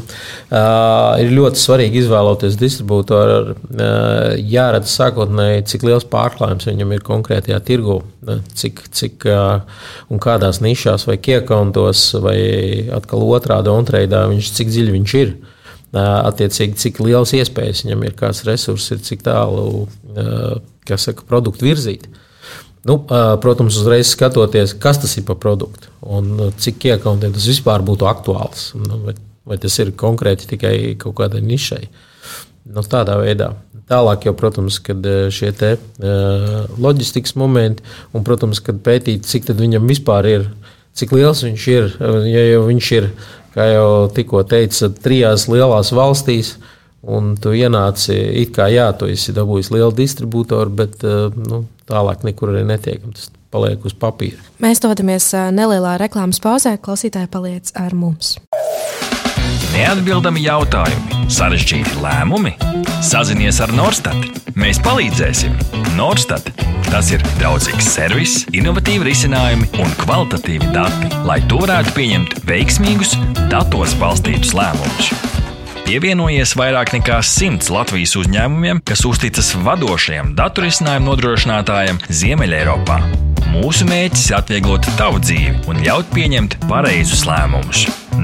[1.24, 3.56] ir ļoti svarīgi izvēloties distribūtoru.
[3.56, 9.62] Uh, jāredz sākotnēji, cik liels pārklājums viņam ir konkrētajā tirgū, uh, cik, cik uh,
[10.12, 12.40] un kādās nišās vai kiekontos, vai
[13.00, 15.38] atkal otrādi ontreidā viņš, cik dziļi viņš ir.
[15.38, 15.54] Uh,
[15.96, 19.88] attiecīgi, cik liels iespējas viņam ir, kāds resurss ir, cik tālu
[20.96, 22.08] saka, produktu virzīt.
[22.88, 23.02] Nu,
[23.44, 28.70] protams, uzreiz skatoties, kas tas ir par produktu un cik iekauntiem tas vispār būtu aktuāls.
[28.80, 29.16] Nu, vai,
[29.48, 31.84] vai tas ir konkrēti tikai kaut kādai nišai.
[32.68, 33.54] Nu, tādā veidā.
[33.88, 39.88] Tālāk, jau, protams, kad šie te, uh, loģistikas momenti, un, protams, kad pētīt, cik viņam
[39.88, 40.50] vispār ir,
[40.98, 41.94] cik liels viņš ir.
[42.28, 43.08] Ja jau viņš ir
[43.58, 46.56] kā jau tikko teicu, trijās lielās valstīs.
[47.08, 52.26] Un tu ienāci, it kā jā, tu esi dabūjis lielu distribūtoru, bet eh, nu, tālāk
[52.28, 53.14] nekur arī netiekam.
[53.16, 54.42] Tas paliek uz papīra.
[54.64, 56.76] Mēs dodamies eh, nelielā reklāmas pauzē.
[56.84, 58.36] Klausītāji paliec ar mums.
[59.74, 62.56] Neatbildami jautājumi, sarežģīti lēmumi.
[63.06, 64.42] Sazinies ar Norstat.
[64.58, 65.54] Mēs palīdzēsim.
[65.98, 66.50] Norstat
[66.88, 73.18] Tas ir draudzīgs servis, innovatīvi risinājumi un kvalitatīvi dati, lai to varētu pieņemt veiksmīgus,
[73.52, 75.12] datos balstītus lēmumus.
[75.84, 83.02] Pievienojies vairāk nekā simts Latvijas uzņēmumiem, kas uzticas vadošajiem datorisinājumu nodrošinātājiem Ziemeļeiropā.
[83.52, 87.88] Mūsu mērķis ir atvieglot tavu dzīvi un ļaut pieņemt pareizus lēmumus.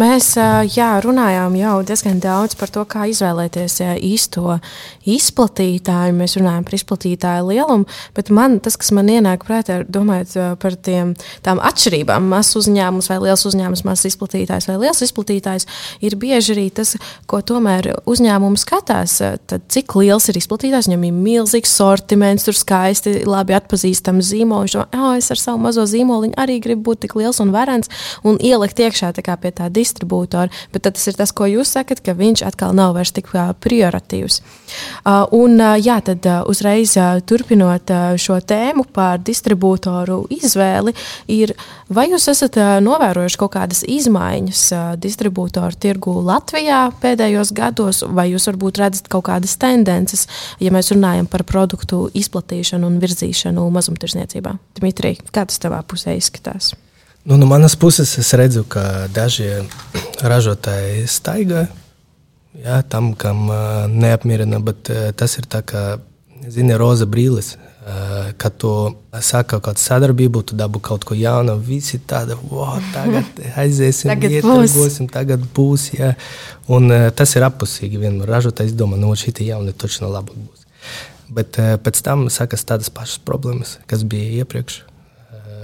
[0.00, 0.30] Mēs
[0.72, 3.74] jā, runājām jau diezgan daudz par to, kā izvēlēties
[4.06, 4.54] īsto
[5.04, 6.14] izplatītāju.
[6.16, 11.12] Mēs runājam par izplatītāju lielumu, bet man, tas, kas man ienāk prātā, domājot par tiem,
[11.44, 15.68] tām atšķirībām, mazs uzņēmums vai liels uzņēmums, mazs izplatītājs vai liels izplatītājs,
[16.06, 16.94] ir bieži arī tas,
[17.28, 19.18] ko tomēr uzņēmums skatās.
[19.50, 24.70] Tad, cik liels ir izplatītājs, viņam ir milzīgs sortiments, tur skaisti, labi atpazīstams zīmols.
[24.70, 27.92] Viņš domā, oh, es ar savu mazo zīmoliņu arī gribu būt tik liels un varens
[28.24, 32.14] un ielikt iekšā pie tā diskusijas distribūtoru, bet tas ir tas, ko jūs sakat, ka
[32.14, 34.40] viņš atkal nav vairs tik prioritīvs.
[35.36, 36.94] Un, jā, tad uzreiz
[37.26, 40.94] turpinot šo tēmu par distribūtoru izvēli,
[41.32, 41.54] ir,
[41.90, 44.64] vai jūs esat novērojuši kaut kādas izmaiņas
[45.02, 50.26] distribūtoru tirgu Latvijā pēdējos gados, vai jūs varbūt redzat kaut kādas tendences,
[50.62, 54.56] ja mēs runājam par produktu izplatīšanu un virzīšanu mazumtirdzniecībā?
[54.80, 56.74] Dmitrij, kā tas tavā pusē izskatās?
[57.24, 59.50] Nu, no manas puses es redzu, ka daži
[60.24, 61.66] ražotāji staigā
[62.56, 65.82] jā, tam, kam uh, neapmierina, bet uh, tas ir tā kā,
[66.48, 67.56] zini, roza brīlis.
[67.80, 68.70] Uh, kad tu
[69.24, 71.56] sāki kaut kādu sadarbību, tu dabū kaut ko jaunu.
[71.64, 75.90] Visi tādi, wow, tagad aiziesim, tagad ietargosim, tagad būs.
[75.96, 76.12] Jā.
[76.72, 78.00] Un uh, tas ir apusīgi.
[78.00, 80.68] Vienmēr ražotājs domā, no šī jauna taču labāk būs.
[81.32, 84.84] Bet uh, pēc tam sākas tādas pašas problēmas, kas bija iepriekš.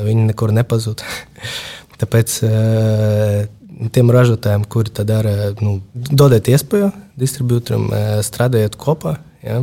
[0.02, 1.04] Viņi nekur nepazūd.
[2.00, 3.46] Tāpēc uh,
[3.94, 9.16] tiem ražotājiem, kuri to dara, nu, dodiet iespēju distribūtoram, uh, strādājot kopā.
[9.44, 9.62] Ja?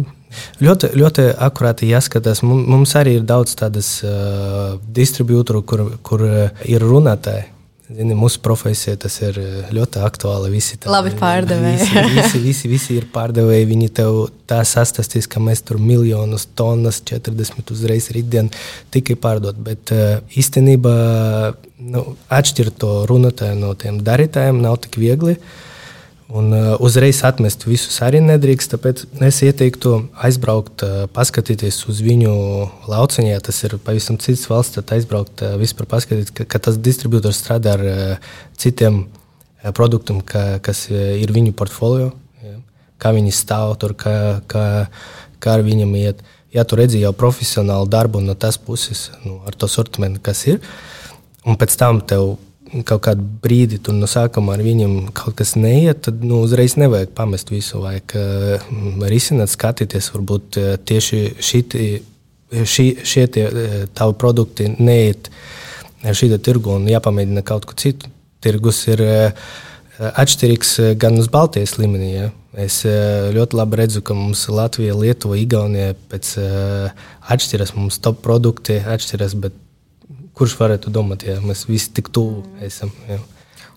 [0.64, 2.42] Ļoti, ļoti akurāti jāskatās.
[2.46, 7.53] Mums arī ir daudz tādas uh, distribūtoru, kur, kur ir runātāji.
[7.94, 9.38] Zini, mūsu profesija tas ir
[9.76, 10.50] ļoti aktuāli.
[10.54, 11.82] Visi tādi labi pārdevēji.
[11.84, 13.68] Visi, visi, visi, visi ir pārdevēji.
[13.70, 18.50] Viņi tev tā sastāstīs, ka mēs tur miljonus tonnas, 40 uzreiz rītdien
[18.94, 19.60] tikai pārdot.
[19.68, 20.96] Bet uh, īstenībā
[21.94, 25.38] nu, atšķirt to runātāju no tiem darītājiem nav tik viegli.
[25.38, 25.63] Uh,
[26.34, 28.72] Un, uh, uzreiz atmest visus arī nedrīkst.
[28.74, 29.92] Tāpēc es ieteiktu
[30.26, 32.32] aizbraukt, uh, paskatīties uz viņu
[32.90, 33.30] lauciņu.
[33.30, 37.38] Ja tas ir pavisam cits valsts, tad aizbraukt uh, vispār paskatīties, ka, ka tas distribūtors
[37.38, 42.10] strādā ar uh, citiem uh, produktiem, ka, kas uh, ir viņu portfolio.
[42.42, 42.56] Ja?
[42.98, 44.16] Kā viņi stāv tur, kā,
[44.50, 44.66] kā,
[45.38, 46.26] kā ar viņiem iet.
[46.54, 50.66] Ja tu redzi jau profesionālu darbu no tās puses, nu, ar to sortimentu, kas ir,
[51.46, 52.40] un pēc tam tev
[52.82, 57.14] kaut kādu brīdi tur no sākuma ar viņiem kaut kas neiet, tad nu, uzreiz nevajag
[57.18, 57.82] pamest visu.
[57.84, 58.66] Vajag uh,
[59.12, 61.90] risināt, skatīties, varbūt uh, tieši šiti,
[62.54, 65.30] šī, šie tie, uh, tavi produkti neiet
[66.04, 68.10] šī tirgu un jāpamēģina kaut ko citu.
[68.44, 69.52] Tirgus ir uh,
[70.10, 72.10] atšķirīgs gan uz Baltijas līmenī.
[72.16, 72.32] Ja?
[72.66, 76.36] Es ļoti labi redzu, ka mums Latvija, Lietuva, Igaunija pēc
[77.34, 79.56] atšķiras, mums top produkti atšķiras, bet
[80.38, 82.92] kurš varētu domāt, ja mēs visi tik tuvu esam.
[83.10, 83.20] Jā.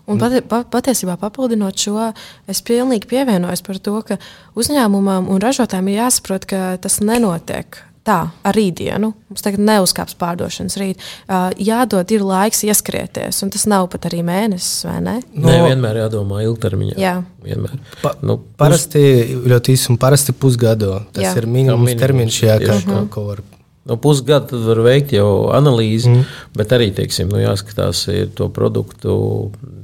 [0.07, 2.13] Un pat, pat, patiesībā papildinot šo,
[2.47, 4.15] es pilnīgi pievienojos par to, ka
[4.55, 8.17] uzņēmumam un ražotājiem ir jāsaprot, ka tas nenotiek tā,
[8.47, 9.09] ar rītdienu.
[9.27, 11.03] Mums tagad neuzkāps pārdošanas rīt.
[11.27, 15.17] Uh, jādod ir laiks ieskrieties, un tas nav pat arī mēnesis, vai ne?
[15.33, 16.95] No, Nē, vienmēr jādomā ilgtermiņā.
[17.01, 17.17] Jā.
[17.43, 17.75] Vienmēr.
[17.99, 19.03] Pa, nu, parasti
[19.43, 21.01] ļoti īsi un parasti pusgadu.
[21.11, 21.35] Tas jā.
[21.41, 23.43] ir minimums termiņš, jā, kā, kā, ko var
[23.87, 26.37] Nu, pusgadu var veikt jau analīzi, mm.
[26.57, 28.03] bet arī teiksim, nu, jāskatās
[28.35, 29.17] to produktu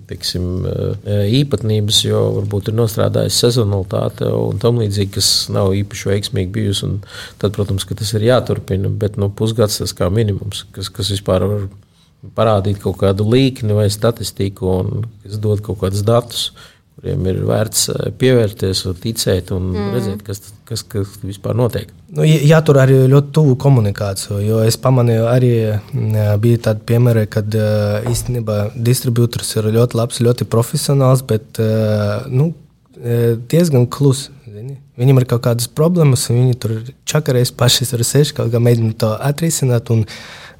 [0.10, 6.52] teiksim, e, īpatnības, jo varbūt ir nostrādājusi sezonalitāte un tam līdzīgi, kas nav īpaši veiksmīgi
[6.58, 6.92] bijusi.
[7.42, 11.66] Tad, protams, tas ir jāturpina, bet nu, pusgads tas kā minimums, kas, kas vispār var
[12.36, 16.46] parādīt kaut kādu līkni vai statistiku un kas dod kaut kādus datus
[16.94, 19.90] kuriem ir vērts eh, pievērties, ticēt un mm.
[19.96, 21.92] redzēt, kas, kas, kas vispār notiek.
[22.14, 25.54] Nu, jātur arī ļoti tuvu komunikāciju, jo es pamanīju, arī
[26.44, 32.54] bija tādi piemēri, kad eh, īstenībā distribūtors ir ļoti labs, ļoti profesionāls, bet eh, nu,
[33.52, 34.30] diezgan kluss.
[35.00, 36.78] Viņam ir kaut kādas problēmas, un viņi tur
[37.10, 39.94] čakarēs paši ar sevi, kaut kā mēģina to atrisināt.
[39.94, 40.06] Un,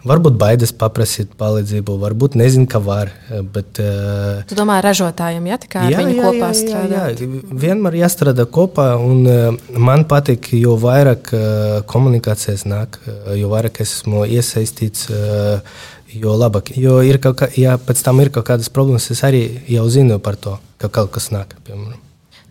[0.04, 3.14] Varbūt baidas paprasīt palīdzību, varbūt nezinu, ka var.
[3.56, 7.06] Bet, uh, tu domā, ražotājiem ja, jā, viņi jā, kopā jā, strādā?
[7.06, 7.44] Jā, jā.
[7.64, 13.00] Vienmēr jāstrādā kopā, un uh, man patīk, jo vairāk uh, komunikācijas nāk,
[13.40, 15.10] jo vairāk es esmu iesaistīts.
[15.12, 19.24] Uh, Jo labāk, jo ir kaut kā, ja pēc tam ir kaut kādas problēmas, es
[19.26, 21.56] arī jau zinu par to, ka kaut kas nāk.
[21.66, 22.03] Piemēram.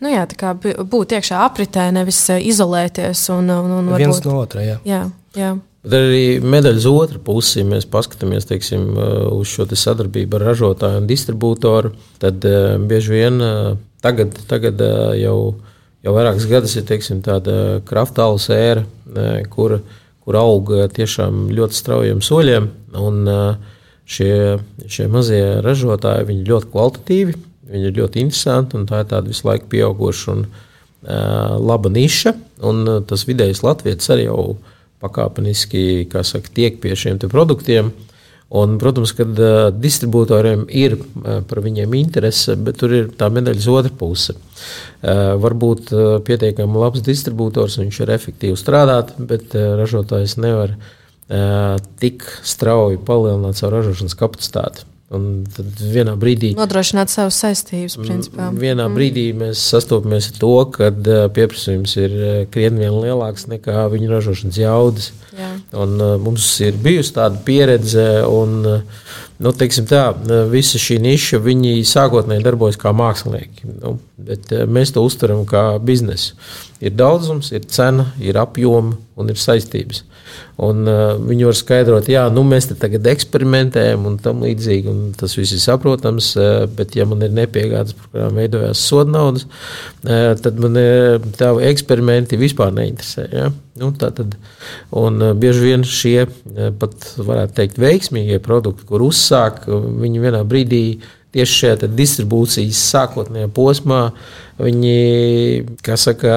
[0.03, 3.29] Nu jā, tā kā būt iekšā apritē, nevis izolēties.
[3.35, 4.03] Un, un, un varbūt...
[4.03, 4.81] Viens no otra, jā.
[4.89, 5.05] jā,
[5.39, 5.53] jā.
[5.83, 8.93] Bet arī medaļas otra puse, ja mēs paskatāmies teiksim,
[9.35, 11.91] uz šo te sadarbību ar ražotāju un distribūtoru,
[12.23, 12.45] tad
[12.87, 13.43] bieži vien
[14.03, 14.83] tagad, tagad
[15.19, 15.37] jau,
[16.07, 19.81] jau vairākas gadus ir teiksim, tāda kraftāla sēra, uh, kur,
[20.23, 22.71] kur aug tiešām ļoti straujiem soļiem.
[23.03, 23.23] Un,
[24.13, 24.59] šie,
[24.91, 27.37] šie mazie ražotāji ļoti kvalitatīvi,
[27.71, 32.35] viņi ir ļoti interesanti un tā ir tāda visu laiku pieauguša un uh, laba niša.
[32.63, 34.57] Un, tas vidējais latviečs arī jau
[35.03, 37.91] pakāpeniski saka, tiek pie šiem produktiem.
[38.53, 43.69] Un, protams, ka uh, distribūtoriem ir uh, par viņiem interese, bet tur ir tā medaļas
[43.73, 44.37] otra puse.
[44.37, 45.95] Uh, varbūt
[46.27, 50.77] pietiekami labs distribūtors, viņš ir efektīvi strādāt, bet ražotājs nevar
[52.03, 54.83] tik strauji palielināt savu ražošanas kapacitāti.
[55.13, 57.99] Un tad vienā brīdī nodrošināt savas saistības.
[58.01, 58.49] Principā.
[58.57, 58.97] Vienā mm.
[58.97, 60.89] brīdī mēs sastopamies ar to, ka
[61.37, 62.15] pieprasījums ir
[62.53, 65.11] krietni lielāks nekā viņa ražošanas jaudas.
[65.37, 65.51] Jā.
[65.83, 69.53] Un, mums ir bijusi tāda pieredze, un nu,
[69.91, 70.03] tā,
[70.53, 71.43] visa šī niša
[71.93, 73.69] sākotnēji darbojas kā mākslinieki.
[73.83, 76.39] Nu, bet mēs to uztveram kā biznesu.
[76.81, 80.07] Ir daudzums, ir cena, ir apjoma un ir saistības.
[80.63, 85.15] Un, uh, viņi var skaidrot, jā, nu, mēs te tagad eksperimentējam un tam līdzīgi, un
[85.19, 89.47] tas viss ir saprotams, uh, bet, ja man ir nepiegādes, par kurām veidojās soda naudas,
[89.49, 93.27] uh, tad man uh, tādi eksperimenti vispār neinteresē.
[93.33, 93.49] Ja?
[93.81, 94.21] Nu, tad,
[94.91, 100.45] un, uh, bieži vien šie uh, pat, varētu teikt, veiksmīgie produkti, kur uzsāk, viņi vienā
[100.47, 100.85] brīdī
[101.33, 104.03] tieši šajā distribūcijas sākotnējā posmā,
[104.61, 104.99] viņi,
[105.85, 106.35] kā saka,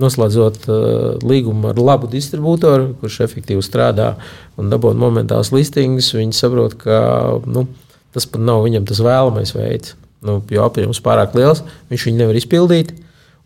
[0.00, 0.78] noslēdzot uh,
[1.22, 4.14] līgumu ar labu distribūtoru, kurš efektīvi strādā
[4.58, 6.98] un dabūjot momentāls listings, viņi saprot, ka
[7.46, 7.66] nu,
[8.14, 9.94] tas pat nav viņam tas vēlamais veids.
[10.24, 11.60] Nu, jo apjoms pārāk liels,
[11.92, 12.94] viņš viņu nevar izpildīt.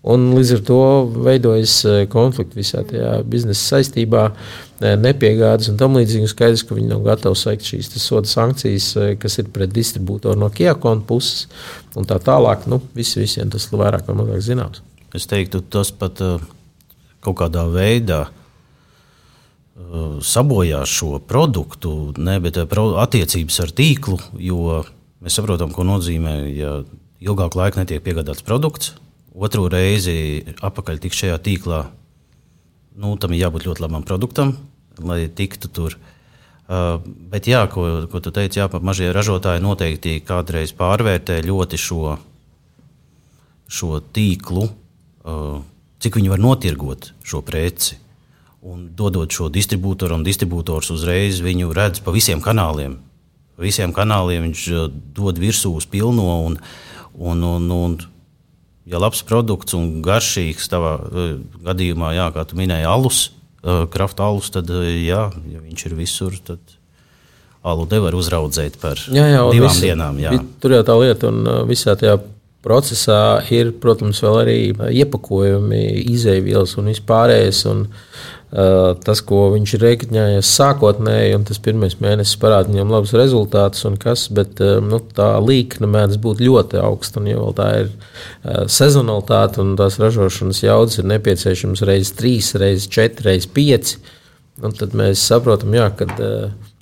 [0.09, 0.83] Un līdz ar to
[1.27, 6.31] veidojas e, konflikti visā tajā biznesa saistībā, e, nepiegādes un tam līdzīgi.
[6.31, 11.03] Skaidrs, ka viņi nav gatavi sekt šīs soda sankcijas, kas ir pret distribūtoru no Kiekona
[11.09, 11.49] puses
[11.99, 12.69] un tā tālāk.
[12.71, 14.88] Nu, visi, visiem tas ir vairāk vai mazāk zināms.
[15.17, 16.21] Es teiktu, tas pat
[17.25, 18.27] kaut kādā veidā
[20.27, 24.83] sabojā šo produktu, ne, bet attiecības ar tīklu, jo
[25.23, 26.73] mēs saprotam, ko nozīmē, ja
[27.23, 28.97] ilgāku laiku netiek piegādāts produkts
[29.39, 31.85] otru reizi atpakaļ tikt šajā tīklā,
[32.99, 34.57] nu, tam ir jābūt ļoti labam produktam,
[34.99, 35.95] lai tiktu tur.
[36.69, 36.99] Uh,
[37.31, 42.19] bet, jā, ko, ko tu teici, jā, mazie ražotāji noteikti kādreiz pārvērtē ļoti šo,
[43.73, 44.88] šo tīklu, uh,
[46.03, 47.99] cik viņi var notirgot šo preci.
[48.69, 52.97] Un dodot šo distribūtoru, un distribūtors uzreiz viņu redz pa visiem kanāliem.
[53.55, 56.59] Pa visiem kanāliem viņš uh, dod virsū uz pilno, un,
[57.15, 57.95] un, un, un
[58.89, 61.37] ja labs produkts un garšīgs tavā uh,
[61.71, 63.29] gadījumā, jā, kā tu minēji, alus,
[63.93, 66.61] krafta alus, tad, jā, ja viņš ir visur, tad
[67.67, 70.21] alu nevar uzraudzēt par jā, jā, divām visi, dienām.
[70.23, 70.35] Jā.
[70.63, 72.19] Tur jau tā lieta, un visā tajā
[72.65, 74.59] procesā ir, protams, vēl arī
[74.99, 77.61] iepakojumi, izēvielas un vispārējais.
[77.71, 83.15] Un, uh, tas, ko viņš ir rēķinājis sākotnēji, un tas pirmais mēnesis parāda viņam labus
[83.19, 87.23] rezultātus, kas, bet uh, nu, tā līkne mēdz būt ļoti augsta.
[87.23, 92.91] Un, ja tā ir uh, sezonalitāte un tās ražošanas jaudas ir nepieciešams reizes trīs, reizes
[92.91, 94.01] četri, reizes pieci,
[94.59, 96.11] nu, tad mēs saprotam, jā, ka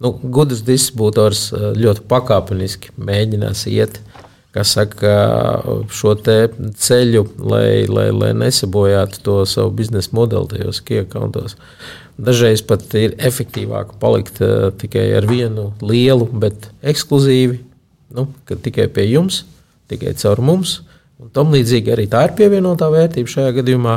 [0.00, 4.25] nu, gudrs distribūtors ļoti pakāpeniski mēģinās iet kas
[4.64, 5.12] saka,
[5.92, 11.58] šo ceļu, lai, lai, lai nesabojātu to savu biznesa modeli tajos kiekantos.
[12.16, 17.60] Dažreiz pat ir efektīvāk palikt uh, tikai ar vienu lielu, bet ekskluzīvi,
[18.16, 19.42] nu, tikai pie jums,
[19.92, 20.78] tikai caur mums.
[20.80, 20.95] Un
[21.32, 23.94] tam līdzīgi arī tā ir pievienotā vērtība šajā gadījumā,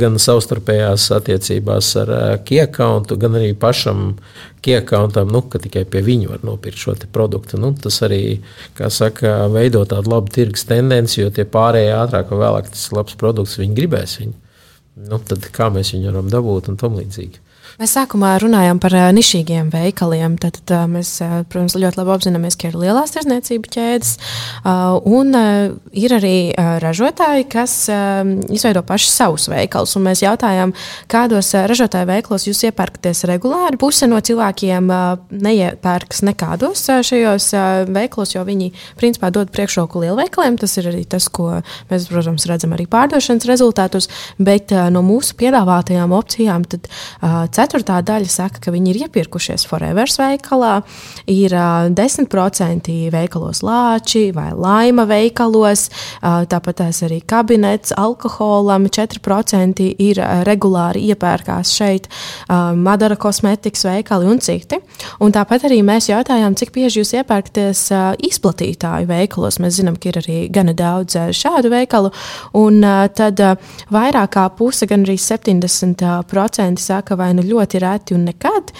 [0.00, 2.12] gan savstarpējās attiecībās ar
[2.46, 4.10] kiekantu, gan arī pašam
[4.66, 7.60] kiekantam, nu, ka tikai pie viņa var nopirkt šo produktu.
[7.62, 8.40] Nu, tas arī,
[8.76, 13.16] kā saka, veido tādu labu tirgus tendenci, jo tie pārējie ātrāk vai vēlāk tas labs
[13.16, 14.36] produkts, viņi gribēs viņu.
[15.08, 17.45] Nu, tad kā mēs viņu varam dabūt un tam līdzīgi.
[17.76, 20.38] Mēs sākumā runājām par uh, nišīgiem veikaliem.
[20.40, 24.12] Tad, uh, mēs, uh, protams, ļoti labi apzināmies, ka ir lielās tirdzniecības ķēdes,
[25.06, 25.36] un
[25.96, 26.36] ir arī
[26.82, 27.74] ražotāji, kas
[28.52, 29.94] izveido paši savus veikalus.
[30.02, 30.72] Mēs jautājām,
[31.12, 33.78] kādos ražotāju veikalos jūs iepērkaties regulāri.
[33.80, 34.88] Puse no cilvēkiem
[35.30, 37.50] neiepērkas nekādos šajos
[37.92, 40.58] veikalos, jo viņi principā dod priekšroku lielveikaliem.
[40.60, 41.60] Tas ir arī tas, ko
[41.90, 44.10] mēs, protams, redzam arī pārdošanas rezultātos.
[44.38, 50.06] Bet no mūsu piedāvātajām opcijām tad, uh, Ceturtā daļa saka, ka viņi ir iepirkušies Forever
[50.06, 50.84] veikalā,
[51.26, 55.88] ir uh, 10% veikalos lāči vai laima veikalos,
[56.20, 63.82] uh, tāpat tās arī kabinets alkoholam, 4% ir uh, regulāri iepērkās šeit uh, Madara kosmetikas
[63.88, 64.78] veikali un citi.
[65.18, 69.58] Un tāpat arī mēs jautājām, cik bieži jūs iepērkaties uh, izplatītāju veikalos.
[69.64, 72.14] Mēs zinām, ka ir arī gana daudz uh, šādu veikalu,
[72.62, 73.58] un uh, tad uh,
[73.90, 78.72] vairāk kā puse, gan arī 70% saka, vai nu ļoti ļoti reti un nekad,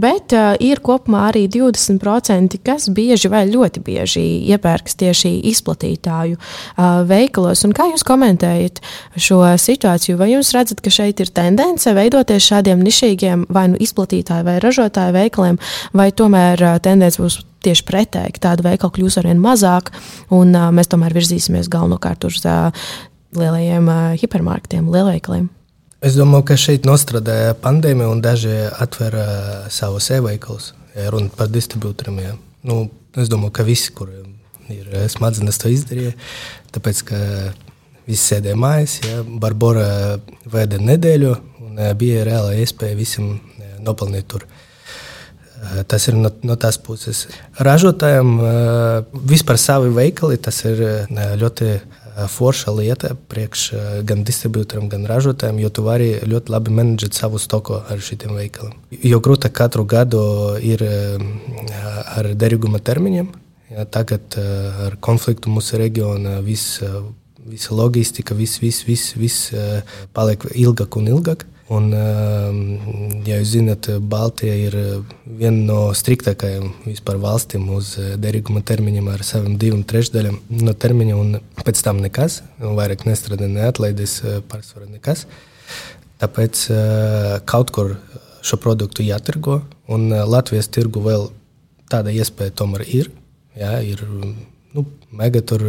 [0.00, 7.02] bet uh, ir kopumā arī 20%, kas bieži vai ļoti bieži iepērks tieši izplatītāju uh,
[7.08, 7.64] veikalos.
[7.66, 8.80] Un kā jūs komentējat
[9.18, 10.18] šo situāciju?
[10.20, 15.16] Vai jūs redzat, ka šeit ir tendence veidoties šādiem nišīgiem vai nu izplatītāju vai ražotāju
[15.16, 15.60] veikaliem,
[15.96, 19.92] vai tomēr uh, tendence būs tieši pretēji, ka tādu veikalu kļūs arvien mazāk,
[20.32, 22.70] un uh, mēs tomēr virzīsimies galvenokārt uz uh,
[23.36, 25.50] lielajiem uh, hipermarketiem, lielveikaliem.
[26.00, 29.24] Es domāju, ka šeit nostrādāja pandēmija un daži atvēra
[29.68, 30.70] savus e-veikalus.
[30.96, 32.20] Ja runa par distribūtoriem.
[32.24, 32.30] Ja.
[32.64, 32.86] Nu,
[33.20, 34.30] es domāju, ka visi, kuriem
[34.72, 36.14] ir smadzenes, to izdarīja.
[36.72, 37.18] Tāpēc, ka
[38.08, 39.20] visi sēdēja mājās, ja.
[39.44, 40.16] Barbara
[40.48, 41.34] vēda nedēļu
[41.66, 43.34] un bija reāla iespēja visam
[43.84, 44.48] nopelnīt tur.
[45.84, 47.26] Tas ir no, no tās puses.
[47.60, 48.32] Ražotājiem
[49.28, 50.80] vispār savi veikali, tas ir
[51.44, 51.74] ļoti
[52.28, 53.64] forša lieta priekš
[54.08, 58.74] gan distribūtoriem, gan ražotājiem, jo tu vari ļoti labi menedžēt savu stoku ar šiem veikaliem.
[58.90, 60.22] Jo grūtāk katru gadu
[60.60, 63.30] ir ar derīguma termiņiem.
[63.70, 66.80] Ja, tagad ar konfliktu mūsu reģionā viss,
[67.46, 69.52] visa loģistika, viss, viss, viss, viss
[70.16, 71.46] paliek ilgāk un ilgāk.
[71.70, 72.62] Un, ehm,
[73.28, 74.88] ja jūs zināt, Baltija ir eh,
[75.38, 81.20] viena no striktākajām vispār valstīm uz eh, derīguma termiņiem ar saviem diviem trešdaļām no termiņa,
[81.20, 85.28] un pēc tam nekas, vairāk nestrādā, neatlaidīs eh, pārsvarā nekas.
[86.20, 86.66] Tāpēc
[87.48, 87.94] kaut kur
[88.44, 91.30] šo produktu jātirgo, un Latvijas tirgu vēl
[91.88, 93.08] tāda iespēja tomēr ir.
[93.56, 94.84] Jā, ir nu,
[95.16, 95.64] mega tur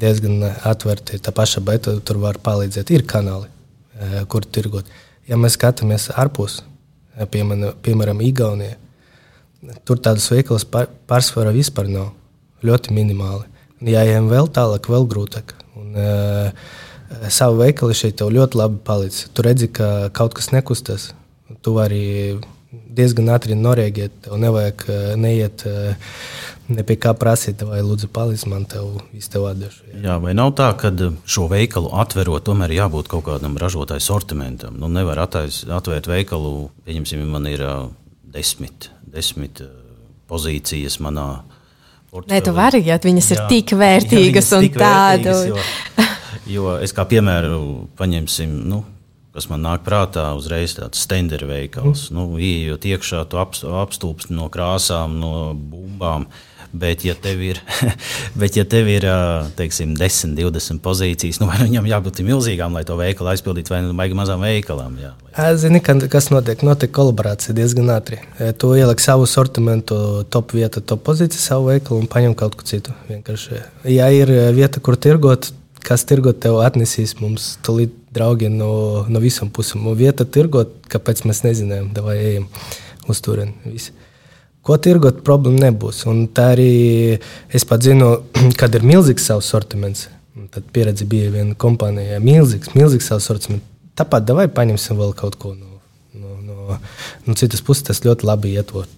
[0.00, 3.50] diezgan atvērti, tā paša beta tur var palīdzēt, ir kanāli
[4.28, 4.88] kur tirgot.
[5.28, 6.60] Ja mēs skatāmies ārpus,
[7.16, 8.76] eh, piemēram, Igaunijā,
[9.84, 12.12] tur tādas veikalas pārsvarā vispār nav.
[12.62, 13.46] Ļoti minimāli.
[13.80, 15.54] Ja ejam vēl tālāk, vēl grūtāk.
[15.76, 16.50] Un, uh,
[17.32, 19.20] savu veikalu šeit ļoti labi palīdz.
[19.32, 21.14] Tu redzi, ka kaut kas nekustas.
[21.62, 22.38] Tu vari
[22.70, 24.22] diezgan ātri norēģēt.
[24.26, 24.84] Tev nevajag
[25.20, 25.64] neiet
[26.70, 29.88] ne pie kā prasīt, vai lūdzu palīdzi man, tev viss tev atdešu.
[29.90, 30.02] Jā.
[30.06, 30.92] jā, vai nav tā, ka
[31.26, 34.78] šo veikalu atverot, tomēr jābūt kaut kādam ražotāju sortimentam?
[34.78, 37.64] Nu, nevar attais, atvērt veikalu, pieņemsim, man ir
[38.30, 39.64] desmit, desmit
[40.30, 41.30] pozīcijas manā.
[42.10, 42.34] Portfeli.
[42.34, 45.44] Nē, tu vari, ja viņas jā, ir tik vērtīgas ja un tādas.
[45.46, 45.58] Jo,
[46.50, 47.60] jo es kā piemēru
[47.98, 48.56] paņemsim.
[48.66, 48.80] Nu,
[49.40, 52.10] kas man nāk prātā, uzreiz tāds stendera veikals.
[52.10, 52.16] Mm.
[52.18, 56.28] Nu, Iejot iekšā, tu apstulbsti no krāsām, no bumbām.
[56.70, 57.58] Bet, ja tev ir,
[58.40, 59.02] bet, ja tev ir
[59.58, 63.96] teiksim, 10, 20 pozīcijas, nu, vai viņam jābūt milzīgām, lai to veikalu aizpildītu, vai nu
[63.98, 64.94] baigi mazām veikalām?
[65.02, 65.10] Jā,
[65.58, 66.62] Zini, kas notiek?
[66.66, 68.20] Notiek kolaborācija diezgan ātri.
[68.38, 69.98] Tu ieliek savu sortimentu,
[70.30, 72.94] top vietu, top pozīciju, savu veikalu un paņem kaut ko citu.
[73.10, 73.64] Vienkārši.
[73.90, 75.50] Ja ir vieta, kur tirgot,
[75.86, 79.86] kas tirgot tev atnesīs mums tulīt draugi no, no visām pusēm.
[79.98, 82.46] Vieta tirgot, kāpēc mēs nezinājām, vai ejam
[83.10, 83.54] uz turieni.
[83.66, 83.94] Visi.
[84.66, 86.02] Ko tirgot, problēma nebūs.
[86.10, 86.70] Un tā arī
[87.48, 88.12] es pat zinu,
[88.60, 90.08] kad ir milzīgs savs sortiments.
[90.54, 93.66] Tad pieredze bija viena kompānija, milzīgs, milzīgs savs sortiments.
[93.98, 95.80] Tāpat davai paņemsim vēl kaut ko no,
[96.16, 96.80] no, no,
[97.26, 97.84] no citas puses.
[97.88, 98.88] Tas ļoti labi ietver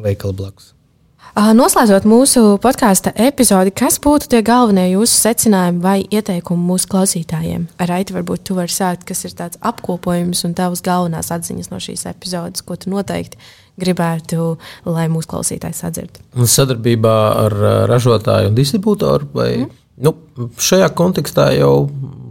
[0.00, 0.72] veikalu blakus.
[1.38, 7.68] Noslēdzot mūsu podkāstu epizodi, kas būtu tie galvenie jūsu secinājumi vai ieteikumi mūsu klausītājiem?
[7.78, 12.08] Raiti, varbūt tu vari sākt, kas ir tāds apkopojums un tavas galvenās atziņas no šīs
[12.10, 13.38] epizodes, ko tu noteikti
[13.80, 14.56] gribētu,
[14.90, 16.18] lai mūsu klausītājs sadzird.
[16.34, 17.16] Sadarbībā
[17.46, 17.56] ar
[17.88, 19.79] ražotāju un distribūtoru vai mm.
[20.04, 20.14] Nu,
[20.60, 21.74] šajā kontekstā jau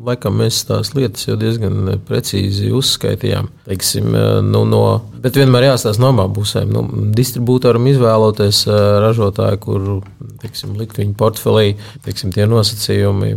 [0.05, 3.49] laikam mēs tās lietas jau diezgan precīzi uzskaitījām.
[3.67, 4.07] Teiksim,
[4.47, 4.83] nu, no,
[5.21, 6.71] bet vienmēr jāstāsta no abām pusēm.
[6.73, 6.83] Nu,
[7.15, 8.63] distribūtoram izvēloties
[9.03, 9.89] ražotāju, kur
[10.39, 11.73] teiksim, likt viņu portfelī,
[12.05, 13.33] teiksim, tie nosacījumi,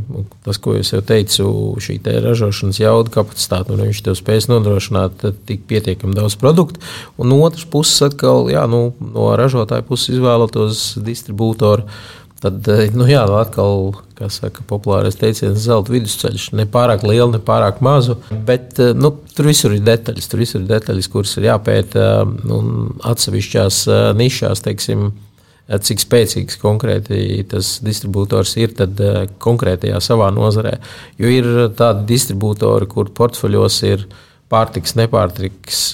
[0.47, 1.49] tas, ko es jau teicu,
[1.83, 6.83] šī te ražošanas jauda kapacitāte, un viņš tev spēs nodrošināt tik pietiekami daudz produktu.
[7.19, 11.89] Un no otras puses, atkal, jā, nu, no ražotāja puses izvēlotos distribūtoru
[12.43, 16.49] Tad, eh, nu jā, atkal, kā saka, populārais teiciens, zelta vidusceļš.
[16.59, 18.17] Ne pārāk liela, ne pārāk maza.
[18.49, 22.59] Bet eh, nu, tur visur ir detaļas, tur visur ir detaļas, kuras ir jāpēta nu,
[23.13, 23.79] atsevišķās
[24.19, 25.13] nišās, teiksim,
[25.87, 28.99] cik spēcīgs konkrēti tas distribūtors ir tad,
[29.43, 30.75] konkrētajā savā nozarē.
[31.23, 34.09] Jo ir tādi distribūtori, kur portfeļos ir
[34.51, 35.85] pārtiks, nepārtiks,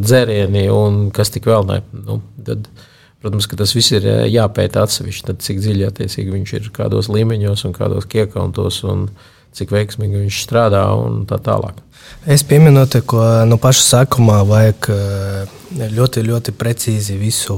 [0.00, 1.82] dzērieni un kas tik vēl ne.
[2.08, 2.72] Nu, tad,
[3.20, 7.10] Protams, ka tas viss ir eh, jāpēta atsevišķi, tad, cik dziļi attiecīgi viņš ir kādos
[7.12, 9.10] līmeņos un kādos kiekantos un
[9.56, 11.82] cik veiksmīgi viņš strādā un tā tālāk.
[12.24, 15.58] Es pieminu, te, ko no paša sākumā vajag eh,
[15.98, 17.56] ļoti, ļoti precīzi visu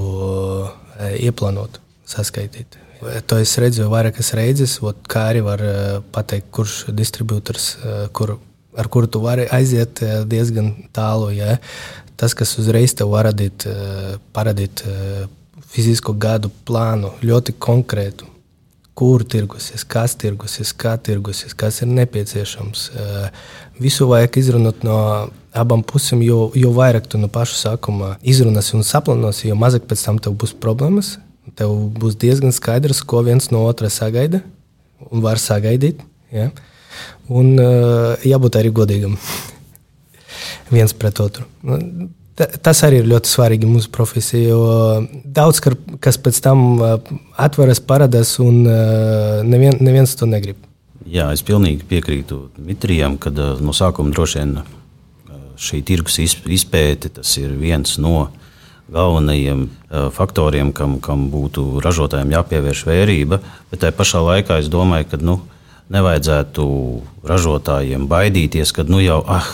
[0.98, 1.78] eh, ieplānot,
[2.10, 2.80] saskaitīt.
[3.30, 4.76] To es redzēju vairākas reizes,
[5.10, 5.62] kā arī var
[6.14, 7.64] pateikt, kurš distribūtors,
[8.14, 8.36] kur,
[8.78, 9.98] ar kuru tu vari aiziet
[10.30, 11.32] diezgan tālu.
[11.34, 11.56] Ja?
[12.14, 13.66] Tas, kas uzreiz tev var radīt,
[14.30, 14.84] paradīt
[15.72, 18.28] fizisko gadu plānu, ļoti konkrētu.
[18.98, 22.82] Kur tirgosies, kas tirgosies, kā tirgosies, kas ir nepieciešams.
[22.92, 23.28] Eh,
[23.80, 24.98] visu vajag izrunāt no
[25.56, 30.04] abām pusēm, jo, jo vairāk tu no paša sākuma izrunāsi un saplānosi, jo mazāk pēc
[30.04, 31.16] tam tev būs problēmas.
[31.56, 34.42] Tev būs diezgan skaidrs, ko viens no otra sagaida
[35.10, 36.04] un var sagaidīt.
[36.32, 36.50] Ja?
[37.32, 39.16] Un uh, jābūt arī godīgam
[40.76, 41.48] viens pret otru.
[42.36, 44.62] Tas arī ir ļoti svarīgi mūsu profesijai, jo
[45.36, 45.60] daudz
[46.00, 46.80] kas pēc tam
[47.36, 48.62] atveras, parādās, un
[49.44, 50.56] nevien, neviens to negrib.
[51.04, 54.54] Jā, es pilnīgi piekrītu Dmitrijam, ka no sākuma droši vien
[55.60, 57.10] šī tirgus izpēte
[57.42, 58.30] ir viens no
[58.92, 59.66] galvenajiem
[60.16, 63.40] faktoriem, kam, kam būtu ražotājiem jāpievērš vērība.
[63.70, 65.38] Bet tajā pašā laikā es domāju, ka nu,
[65.92, 66.64] nevajadzētu
[67.28, 69.48] ražotājiem baidīties, ka nu jau, ah,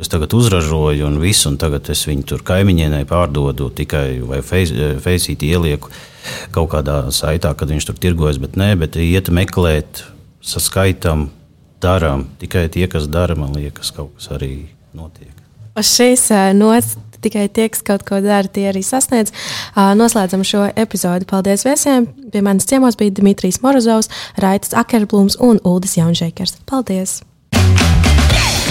[0.00, 5.52] es tagad uzražoju un visu, un tagad es viņu tur kaimiņienai pārdodu tikai vai feisīti
[5.54, 5.92] ielieku
[6.54, 10.04] kaut kādā saitā, kad viņš tur tirgojas, bet nē, bet iet meklēt,
[10.44, 11.28] saskaitam,
[11.84, 12.26] darām.
[12.40, 14.54] Tikai tie, kas dara, man liekas, kaut kas arī
[14.96, 15.32] notiek.
[15.74, 19.32] Uz šīs nots tikai tie, kas kaut ko dara, tie arī sasniedz.
[19.74, 21.28] Noslēdzam šo epizodi.
[21.28, 22.08] Paldies viesiem!
[22.32, 26.60] Pie manis ciemos bija Dimitrijs Morozovs, Raitas Akerblūms un Uldis Jaunžēkers.
[26.68, 27.22] Paldies!